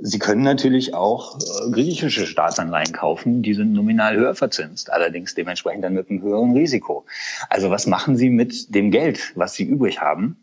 [0.04, 5.84] Sie können natürlich auch äh, griechische Staatsanleihen kaufen, die sind nominal höher verzinst, allerdings dementsprechend
[5.84, 7.06] dann mit einem höheren Risiko.
[7.50, 10.41] Also was machen Sie mit dem Geld, was Sie übrig haben?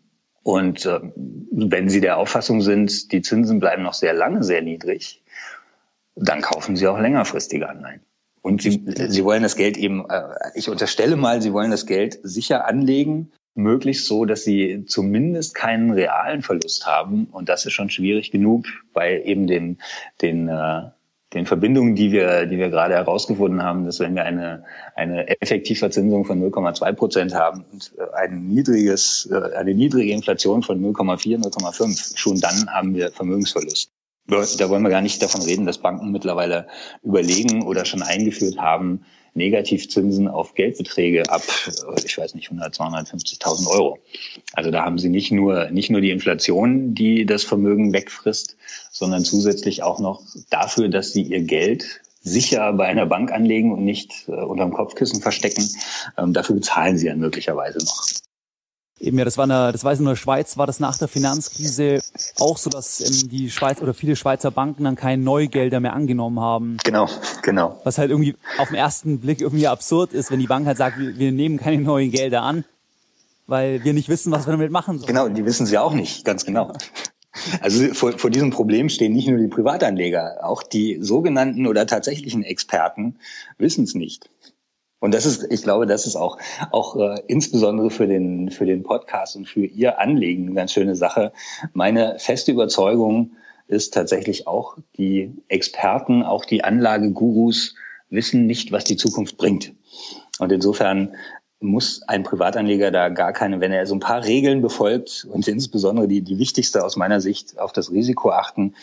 [0.49, 1.01] Und äh,
[1.51, 5.23] wenn Sie der Auffassung sind, die Zinsen bleiben noch sehr lange sehr niedrig,
[6.15, 8.01] dann kaufen Sie auch längerfristige Anleihen.
[8.41, 10.23] Und Sie, Sie wollen das Geld eben, äh,
[10.55, 15.91] ich unterstelle mal, Sie wollen das Geld sicher anlegen, möglichst so, dass Sie zumindest keinen
[15.91, 17.27] realen Verlust haben.
[17.27, 19.77] Und das ist schon schwierig genug bei eben den,
[20.23, 20.85] den äh,
[21.35, 24.65] den Verbindungen, die wir, die wir gerade herausgefunden haben, dass wenn wir eine,
[24.95, 30.81] eine Effektivverzinsung von 0,2 Prozent haben und äh, ein niedriges, äh, eine niedrige Inflation von
[30.81, 33.91] 0,4, 0,5, schon dann haben wir Vermögensverlust.
[34.27, 36.67] Da wollen wir gar nicht davon reden, dass Banken mittlerweile
[37.03, 41.43] überlegen oder schon eingeführt haben, Negativzinsen auf Geldbeträge ab,
[42.05, 43.99] ich weiß nicht, 100, 250.000 Euro.
[44.53, 48.57] Also da haben sie nicht nur, nicht nur die Inflation, die das Vermögen wegfrisst,
[48.91, 53.85] sondern zusätzlich auch noch dafür, dass sie ihr Geld sicher bei einer Bank anlegen und
[53.85, 55.69] nicht äh, unterm Kopfkissen verstecken.
[56.17, 58.07] Ähm, dafür bezahlen sie ja möglicherweise noch.
[59.01, 60.99] Eben ja, das war eine, das weiß ich nur, in der Schweiz war das nach
[60.99, 62.01] der Finanzkrise
[62.39, 66.41] auch so, dass ähm, die Schweiz oder viele Schweizer Banken dann keine Neugelder mehr angenommen
[66.41, 66.79] haben.
[66.85, 67.09] Genau,
[67.43, 67.81] genau.
[67.85, 70.99] Was halt irgendwie auf den ersten Blick irgendwie absurd ist, wenn die Bank halt sagt,
[70.99, 72.65] wir, wir nehmen keine neuen Gelder an,
[73.47, 75.07] weil wir nicht wissen, was wir damit machen sollen.
[75.07, 76.73] Genau, die wissen sie auch nicht, ganz genau.
[77.61, 82.43] Also vor, vor diesem Problem stehen nicht nur die Privatanleger, auch die sogenannten oder tatsächlichen
[82.43, 83.17] Experten
[83.59, 84.29] wissen es nicht.
[85.01, 86.39] Und das ist, ich glaube, das ist auch,
[86.73, 90.97] auch äh, insbesondere für den, für den Podcast und für Ihr Anliegen eine ganz schöne
[90.97, 91.33] Sache.
[91.73, 93.33] Meine feste Überzeugung
[93.69, 97.75] ist tatsächlich auch, die Experten, auch die Anlagegurus
[98.11, 99.75] wissen nicht, was die Zukunft bringt.
[100.39, 101.15] Und insofern
[101.61, 106.09] muss ein Privatanleger da gar keine, wenn er so ein paar Regeln befolgt und insbesondere
[106.09, 108.75] die, die wichtigste aus meiner Sicht auf das Risiko achten,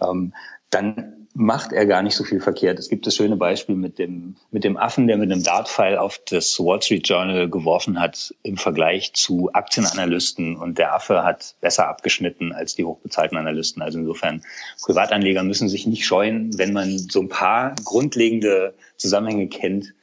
[0.00, 0.32] ähm,
[0.70, 2.78] dann macht er gar nicht so viel verkehrt.
[2.78, 6.20] Es gibt das schöne Beispiel mit dem, mit dem Affen, der mit einem Dartpfeil auf
[6.28, 11.88] das Wall Street Journal geworfen hat im Vergleich zu Aktienanalysten und der Affe hat besser
[11.88, 13.80] abgeschnitten als die hochbezahlten Analysten.
[13.80, 14.42] Also insofern,
[14.82, 19.94] Privatanleger müssen sich nicht scheuen, wenn man so ein paar grundlegende Zusammenhänge kennt,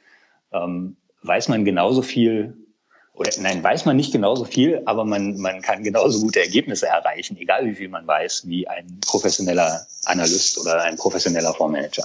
[0.52, 2.56] ähm, weiß man genauso viel
[3.20, 7.36] oder nein, weiß man nicht genauso viel, aber man, man kann genauso gute Ergebnisse erreichen,
[7.36, 12.04] egal wie viel man weiß, wie ein professioneller Analyst oder ein professioneller Fondsmanager.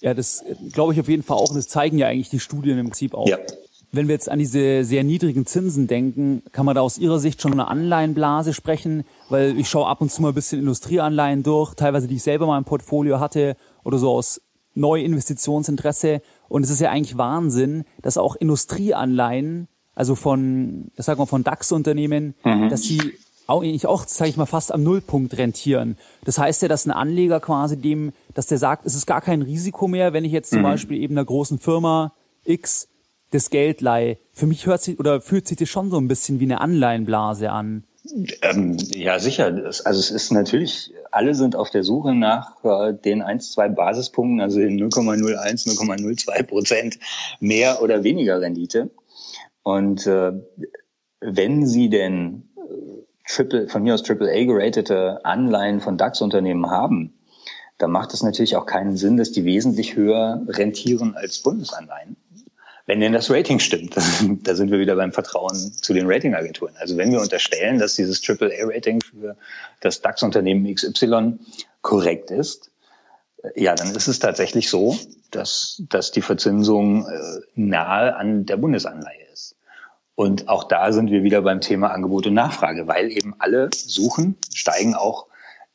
[0.00, 2.78] Ja, das glaube ich auf jeden Fall auch und das zeigen ja eigentlich die Studien
[2.78, 3.26] im Prinzip auch.
[3.26, 3.38] Ja.
[3.90, 7.42] Wenn wir jetzt an diese sehr niedrigen Zinsen denken, kann man da aus Ihrer Sicht
[7.42, 9.04] schon eine Anleihenblase sprechen?
[9.28, 12.46] Weil ich schaue ab und zu mal ein bisschen Industrieanleihen durch, teilweise die ich selber
[12.46, 14.40] mal im Portfolio hatte oder so aus
[14.74, 16.20] Neuinvestitionsinteresse.
[16.48, 21.42] Und es ist ja eigentlich Wahnsinn, dass auch Industrieanleihen also von, das sagen wir von
[21.42, 22.68] DAX-Unternehmen, mhm.
[22.68, 23.14] dass sie
[23.48, 25.96] auch, ich auch, sage ich mal, fast am Nullpunkt rentieren.
[26.24, 29.42] Das heißt ja, dass ein Anleger quasi dem, dass der sagt, es ist gar kein
[29.42, 30.64] Risiko mehr, wenn ich jetzt zum mhm.
[30.64, 32.12] Beispiel eben einer großen Firma
[32.44, 32.88] X
[33.30, 34.18] das Geld leihe.
[34.32, 37.50] Für mich hört sich oder fühlt sich das schon so ein bisschen wie eine Anleihenblase
[37.50, 37.84] an.
[38.42, 39.46] Ähm, ja, sicher.
[39.46, 44.40] Also es ist natürlich, alle sind auf der Suche nach äh, den 1, 2 Basispunkten,
[44.40, 46.98] also den 0,01, 0,02 Prozent
[47.40, 48.90] mehr oder weniger Rendite.
[49.66, 50.30] Und äh,
[51.18, 57.14] wenn Sie denn äh, Triple, von mir aus AAA geratete Anleihen von DAX-Unternehmen haben,
[57.76, 62.16] dann macht es natürlich auch keinen Sinn, dass die wesentlich höher rentieren als Bundesanleihen.
[62.86, 63.96] Wenn denn das Rating stimmt,
[64.44, 66.76] da sind wir wieder beim Vertrauen zu den Ratingagenturen.
[66.78, 69.36] Also wenn wir unterstellen, dass dieses AAA-Rating für
[69.80, 71.40] das DAX-Unternehmen XY
[71.82, 72.70] korrekt ist,
[73.42, 74.96] äh, ja, dann ist es tatsächlich so,
[75.32, 79.25] dass, dass die Verzinsung äh, nahe an der Bundesanleihe.
[80.16, 84.36] Und auch da sind wir wieder beim Thema Angebot und Nachfrage, weil eben alle suchen,
[84.52, 85.26] steigen auch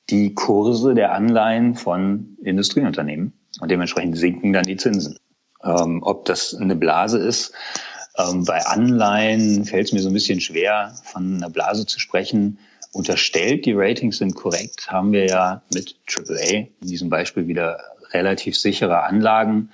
[0.10, 5.18] die Kurse der Anleihen von Industrieunternehmen und dementsprechend sinken dann die Zinsen.
[5.64, 7.54] Ähm, ob das eine Blase ist,
[8.18, 12.60] ähm, bei Anleihen fällt es mir so ein bisschen schwer, von einer Blase zu sprechen.
[12.94, 17.80] Unterstellt, die Ratings sind korrekt, haben wir ja mit AAA in diesem Beispiel wieder
[18.12, 19.72] relativ sichere Anlagen.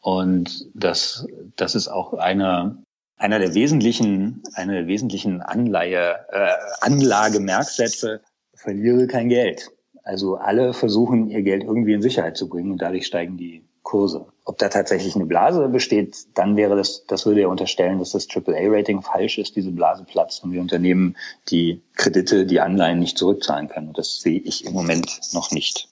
[0.00, 1.26] Und das,
[1.56, 2.82] das ist auch eine,
[3.22, 6.50] einer der wesentlichen, einer der wesentlichen Anleihe, äh,
[6.80, 8.20] Anlagemerksätze,
[8.52, 9.70] verliere kein Geld.
[10.02, 14.26] Also alle versuchen, ihr Geld irgendwie in Sicherheit zu bringen und dadurch steigen die Kurse.
[14.44, 18.26] Ob da tatsächlich eine Blase besteht, dann wäre das, das würde ja unterstellen, dass das
[18.28, 21.16] AAA-Rating falsch ist, diese Blase platzt und wir Unternehmen
[21.48, 23.88] die Kredite, die Anleihen nicht zurückzahlen können.
[23.88, 25.88] Und das sehe ich im Moment noch nicht.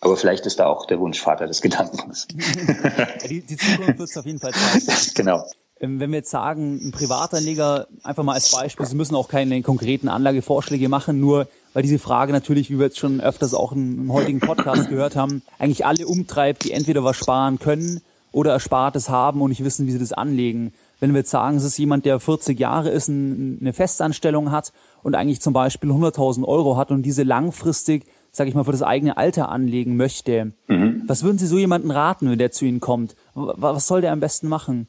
[0.00, 2.26] Aber vielleicht ist da auch der Wunschvater des Gedankens.
[3.28, 4.86] die, die Zukunft wird es auf jeden Fall zeigen.
[5.14, 5.44] Genau.
[5.80, 9.62] Ähm, wenn wir jetzt sagen, ein Privatanleger, einfach mal als Beispiel, Sie müssen auch keine
[9.62, 14.12] konkreten Anlagevorschläge machen, nur weil diese Frage natürlich, wie wir jetzt schon öfters auch im
[14.12, 18.00] heutigen Podcast gehört haben, eigentlich alle umtreibt, die entweder was sparen können
[18.32, 20.72] oder Erspartes haben und nicht wissen, wie sie das anlegen.
[21.00, 24.72] Wenn wir jetzt sagen, es ist jemand, der 40 Jahre ist, eine Festanstellung hat
[25.02, 28.82] und eigentlich zum Beispiel 100.000 Euro hat und diese langfristig, sage ich mal, für das
[28.82, 31.04] eigene Alter anlegen möchte, mhm.
[31.06, 33.16] was würden Sie so jemanden raten, wenn der zu Ihnen kommt?
[33.34, 34.88] Was soll der am besten machen?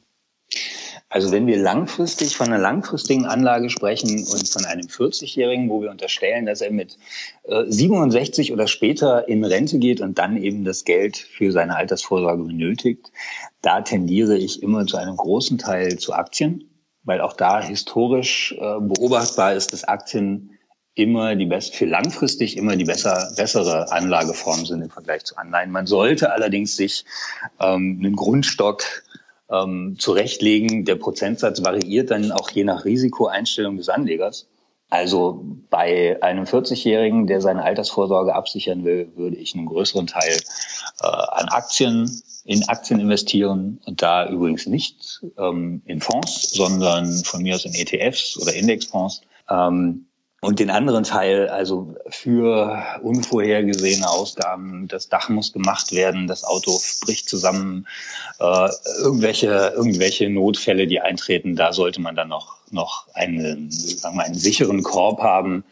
[1.12, 5.92] Also wenn wir langfristig von einer langfristigen Anlage sprechen und von einem 40-Jährigen, wo wir
[5.92, 6.98] unterstellen, dass er mit
[7.44, 12.44] äh, 67 oder später in Rente geht und dann eben das Geld für seine Altersvorsorge
[12.44, 13.12] benötigt,
[13.62, 16.70] da tendiere ich immer zu einem großen Teil zu Aktien,
[17.04, 20.58] weil auch da historisch äh, beobachtbar ist, dass Aktien
[20.96, 25.72] immer die best für langfristig immer die besser, bessere Anlageform sind im Vergleich zu Anleihen.
[25.72, 27.06] Man sollte allerdings sich
[27.60, 28.84] ähm, einen Grundstock
[29.52, 30.86] ähm, zurechtlegen.
[30.86, 34.48] Der Prozentsatz variiert dann auch je nach Risikoeinstellung des Anlegers.
[34.90, 40.38] Also bei einem 40-Jährigen, der seine Altersvorsorge absichern will, würde ich einen größeren Teil
[41.02, 47.42] äh, an Aktien, in Aktien investieren und da übrigens nicht ähm, in Fonds, sondern von
[47.42, 49.22] mir aus in ETFs oder Indexfonds.
[49.50, 50.08] Ähm,
[50.42, 56.80] und den anderen Teil, also für unvorhergesehene Ausgaben, das Dach muss gemacht werden, das Auto
[57.06, 57.88] bricht zusammen,
[58.40, 58.70] äh,
[59.00, 64.34] irgendwelche, irgendwelche Notfälle, die eintreten, da sollte man dann noch, noch einen, sagen wir, einen
[64.34, 65.64] sicheren Korb haben,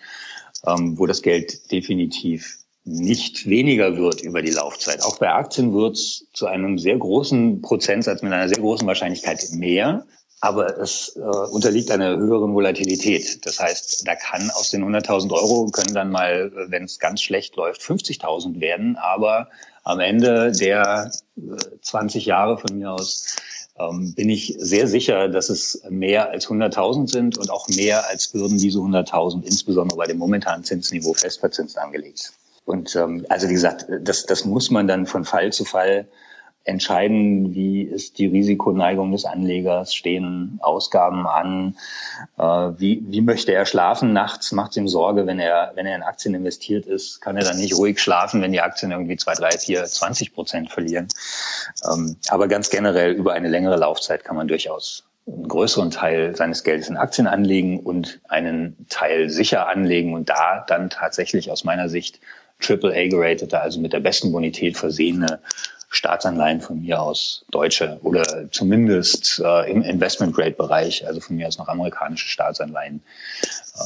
[0.67, 5.03] ähm, wo das Geld definitiv nicht weniger wird über die Laufzeit.
[5.03, 9.43] Auch bei Aktien wird es zu einem sehr großen Prozentsatz mit einer sehr großen Wahrscheinlichkeit
[9.51, 10.05] mehr
[10.41, 13.45] aber es äh, unterliegt einer höheren Volatilität.
[13.45, 17.55] Das heißt, da kann aus den 100.000 Euro können dann mal, wenn es ganz schlecht
[17.57, 18.95] läuft, 50.000 werden.
[18.95, 19.49] Aber
[19.83, 21.41] am Ende der äh,
[21.81, 23.35] 20 Jahre von mir aus
[23.77, 28.33] ähm, bin ich sehr sicher, dass es mehr als 100.000 sind und auch mehr als
[28.33, 32.33] würden diese 100.000 insbesondere bei dem momentanen Zinsniveau festverzinst angelegt.
[32.65, 36.07] Und ähm, also wie gesagt, das, das muss man dann von Fall zu Fall
[36.69, 41.75] entscheiden, wie ist die Risikoneigung des Anlegers, stehen Ausgaben an,
[42.37, 45.95] äh, wie, wie möchte er schlafen nachts, macht es ihm Sorge, wenn er, wenn er
[45.95, 49.33] in Aktien investiert ist, kann er dann nicht ruhig schlafen, wenn die Aktien irgendwie zwei,
[49.33, 51.07] drei, vier, 20 Prozent verlieren.
[51.91, 56.63] Ähm, aber ganz generell über eine längere Laufzeit kann man durchaus einen größeren Teil seines
[56.63, 61.89] Geldes in Aktien anlegen und einen Teil sicher anlegen und da dann tatsächlich aus meiner
[61.89, 62.19] Sicht
[62.67, 65.39] AAA geratete, also mit der besten Bonität versehene
[65.89, 71.67] Staatsanleihen von mir aus deutsche oder zumindest äh, im Investment-Grade-Bereich, also von mir aus noch
[71.67, 73.01] amerikanische Staatsanleihen.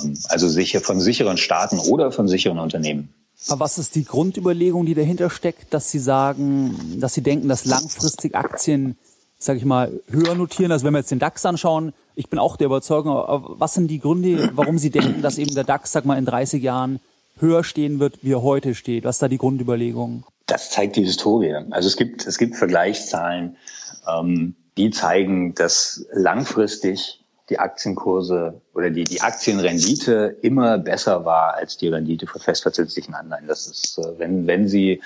[0.04, 3.14] Ähm, also sicher von sicheren Staaten oder von sicheren Unternehmen.
[3.50, 7.66] Aber was ist die Grundüberlegung, die dahinter steckt, dass Sie sagen, dass Sie denken, dass
[7.66, 8.98] langfristig Aktien,
[9.38, 10.72] sage ich mal, höher notieren?
[10.72, 14.00] Also wenn wir jetzt den DAX anschauen, ich bin auch der Überzeugung, was sind die
[14.00, 17.00] Gründe, warum Sie denken, dass eben der DAX, sag mal, in 30 Jahren
[17.40, 19.04] höher stehen wird, wie er heute steht?
[19.04, 20.26] Was ist da die Grundüberlegung?
[20.46, 21.56] Das zeigt die Historie.
[21.72, 23.58] Also es gibt, es gibt Vergleichszahlen,
[24.08, 31.78] ähm, die zeigen, dass langfristig die Aktienkurse oder die, die Aktienrendite immer besser war als
[31.78, 33.48] die Rendite von festverzinslichen Anleihen.
[33.48, 35.02] Das ist, äh, wenn, wenn Sie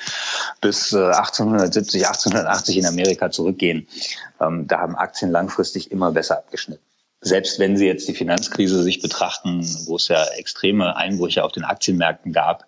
[0.61, 3.87] bis 1870, äh, 1880 in Amerika zurückgehen,
[4.39, 6.86] ähm, da haben Aktien langfristig immer besser abgeschnitten.
[7.21, 11.63] Selbst wenn Sie jetzt die Finanzkrise sich betrachten, wo es ja extreme Einbrüche auf den
[11.63, 12.65] Aktienmärkten gab,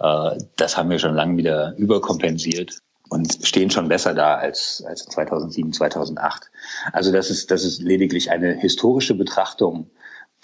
[0.00, 2.78] äh, das haben wir schon lange wieder überkompensiert
[3.10, 6.50] und stehen schon besser da als, als 2007, 2008.
[6.92, 9.90] Also das ist, das ist lediglich eine historische Betrachtung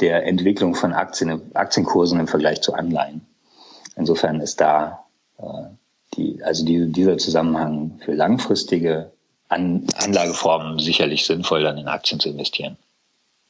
[0.00, 3.26] der Entwicklung von Aktien, Aktienkursen im Vergleich zu Anleihen.
[3.96, 5.04] Insofern ist da
[5.38, 5.42] äh,
[6.14, 9.12] die, also die, dieser Zusammenhang für langfristige
[9.48, 12.76] An Anlageformen sicherlich sinnvoll, dann in Aktien zu investieren.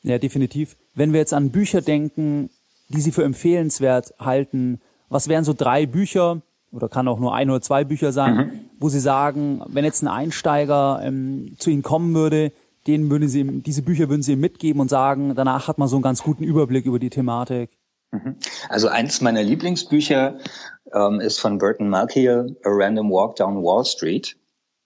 [0.02, 0.76] Ja, definitiv.
[0.94, 2.50] Wenn wir jetzt an Bücher denken,
[2.88, 6.42] die Sie für empfehlenswert halten, was wären so drei Bücher,
[6.72, 8.52] oder kann auch nur ein oder zwei Bücher sein, mhm.
[8.78, 12.52] wo Sie sagen, wenn jetzt ein Einsteiger ähm, zu Ihnen kommen würde,
[12.86, 15.96] denen würden Sie, diese Bücher würden Sie ihm mitgeben und sagen, danach hat man so
[15.96, 17.70] einen ganz guten Überblick über die Thematik.
[18.12, 18.36] Mhm.
[18.68, 20.38] Also eins meiner Lieblingsbücher
[20.92, 24.36] ähm, ist von Burton Malkiel, A Random Walk Down Wall Street.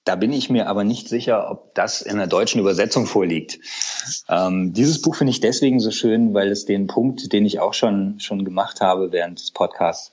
[0.05, 3.59] Da bin ich mir aber nicht sicher, ob das in der deutschen Übersetzung vorliegt.
[4.28, 7.72] Ähm, dieses Buch finde ich deswegen so schön, weil es den Punkt, den ich auch
[7.72, 10.12] schon, schon gemacht habe während des Podcasts,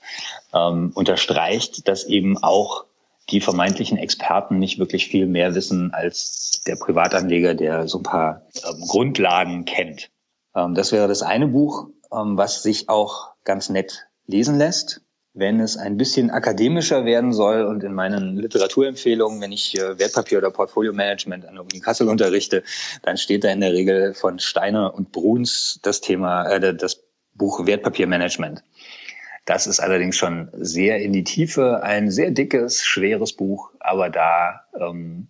[0.54, 2.86] ähm, unterstreicht, dass eben auch
[3.30, 8.46] die vermeintlichen Experten nicht wirklich viel mehr wissen als der Privatanleger, der so ein paar
[8.66, 10.10] ähm, Grundlagen kennt.
[10.54, 15.02] Ähm, das wäre das eine Buch, ähm, was sich auch ganz nett lesen lässt
[15.34, 20.38] wenn es ein bisschen akademischer werden soll und in meinen Literaturempfehlungen, wenn ich äh, Wertpapier-
[20.38, 22.62] oder Portfolio-Management an der Uni Kassel unterrichte,
[23.02, 27.02] dann steht da in der Regel von Steiner und Bruns das Thema, äh, das
[27.34, 28.62] Buch Wertpapiermanagement.
[29.46, 34.66] Das ist allerdings schon sehr in die Tiefe, ein sehr dickes, schweres Buch, aber da
[34.78, 35.28] ähm,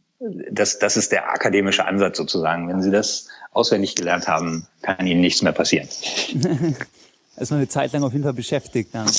[0.50, 2.68] das, das ist der akademische Ansatz sozusagen.
[2.68, 5.88] Wenn Sie das auswendig gelernt haben, kann Ihnen nichts mehr passieren.
[7.36, 8.94] ist man eine Zeit lang auf jeden Fall beschäftigt.
[8.94, 9.10] Dann.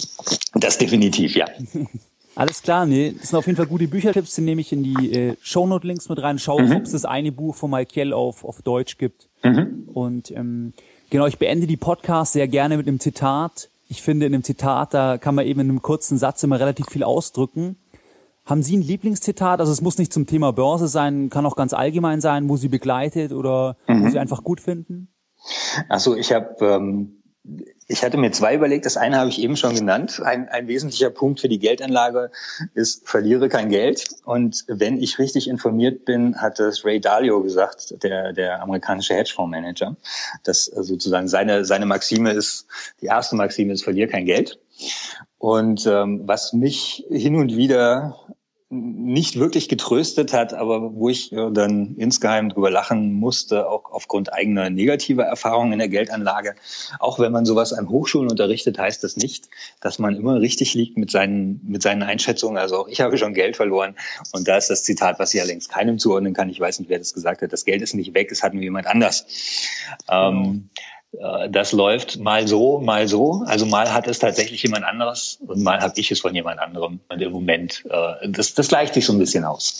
[0.56, 1.46] Das definitiv, ja.
[2.36, 5.14] Alles klar, nee, das sind auf jeden Fall gute Büchertipps, die nehme ich in die
[5.14, 6.40] äh, Shownote-Links mit rein.
[6.40, 6.72] Schau, mhm.
[6.72, 9.30] ob es das eine Buch von Michael auf, auf Deutsch gibt.
[9.44, 9.90] Mhm.
[9.94, 10.74] Und ähm,
[11.12, 13.70] genau, ich beende die Podcast sehr gerne mit einem Zitat.
[13.88, 16.88] Ich finde, in einem Zitat, da kann man eben in einem kurzen Satz immer relativ
[16.88, 17.78] viel ausdrücken.
[18.46, 19.60] Haben Sie ein Lieblingszitat?
[19.60, 22.68] Also es muss nicht zum Thema Börse sein, kann auch ganz allgemein sein, wo Sie
[22.68, 24.06] begleitet oder mhm.
[24.06, 25.10] wo Sie einfach gut finden?
[25.88, 27.24] Ach so, ich habe ähm,
[27.88, 28.86] ich hatte mir zwei überlegt.
[28.86, 30.22] Das eine habe ich eben schon genannt.
[30.24, 32.32] Ein, ein wesentlicher Punkt für die Geldanlage
[32.74, 34.10] ist, verliere kein Geld.
[34.26, 39.96] Und wenn ich richtig informiert bin, hat das Ray Dalio gesagt, der, der amerikanische Hedgefondsmanager,
[40.44, 42.68] dass sozusagen seine, seine Maxime ist,
[43.02, 44.60] die erste Maxime ist, verliere kein Geld.
[45.38, 48.18] Und ähm, was mich hin und wieder
[48.74, 54.34] nicht wirklich getröstet hat, aber wo ich äh, dann insgeheim drüber lachen musste, auch aufgrund
[54.34, 56.56] eigener negativer Erfahrungen in der Geldanlage.
[57.00, 59.50] Auch wenn man sowas an Hochschulen unterrichtet, heißt das nicht,
[59.82, 62.58] dass man immer richtig liegt mit seinen, mit seinen Einschätzungen.
[62.58, 63.96] Also auch ich habe schon Geld verloren.
[64.34, 66.50] Und da ist das Zitat, was ich allerdings keinem zuordnen kann.
[66.50, 67.54] Ich weiß nicht, wer das gesagt hat.
[67.54, 69.26] Das Geld ist nicht weg, es hat nur jemand anders.
[70.10, 70.93] Ähm, genau.
[71.50, 73.44] Das läuft mal so, mal so.
[73.46, 77.00] Also mal hat es tatsächlich jemand anderes und mal habe ich es von jemand anderem.
[77.10, 79.80] Und im Moment, äh, das, das gleicht sich so ein bisschen aus.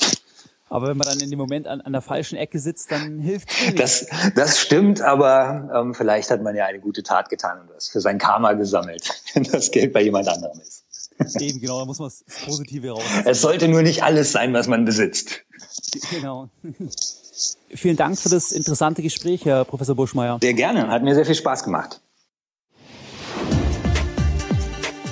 [0.70, 3.50] Aber wenn man dann in dem Moment an, an der falschen Ecke sitzt, dann hilft
[3.78, 7.90] Das, das stimmt, aber ähm, vielleicht hat man ja eine gute Tat getan und das
[7.90, 10.84] für sein Karma gesammelt, wenn das Geld bei jemand anderem ist.
[11.40, 13.04] Eben, genau, da muss man das Positive raus.
[13.26, 15.42] Es sollte nur nicht alles sein, was man besitzt.
[16.10, 16.50] Genau.
[17.70, 20.38] Vielen Dank für das interessante Gespräch, Herr Professor Buschmeier.
[20.42, 22.02] Sehr gerne, hat mir sehr viel Spaß gemacht.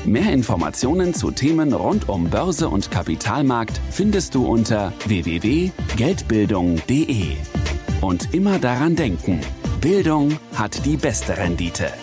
[0.05, 7.35] Mehr Informationen zu Themen rund um Börse und Kapitalmarkt findest du unter www.geldbildung.de.
[8.01, 9.41] Und immer daran denken,
[9.79, 11.93] Bildung hat die beste Rendite.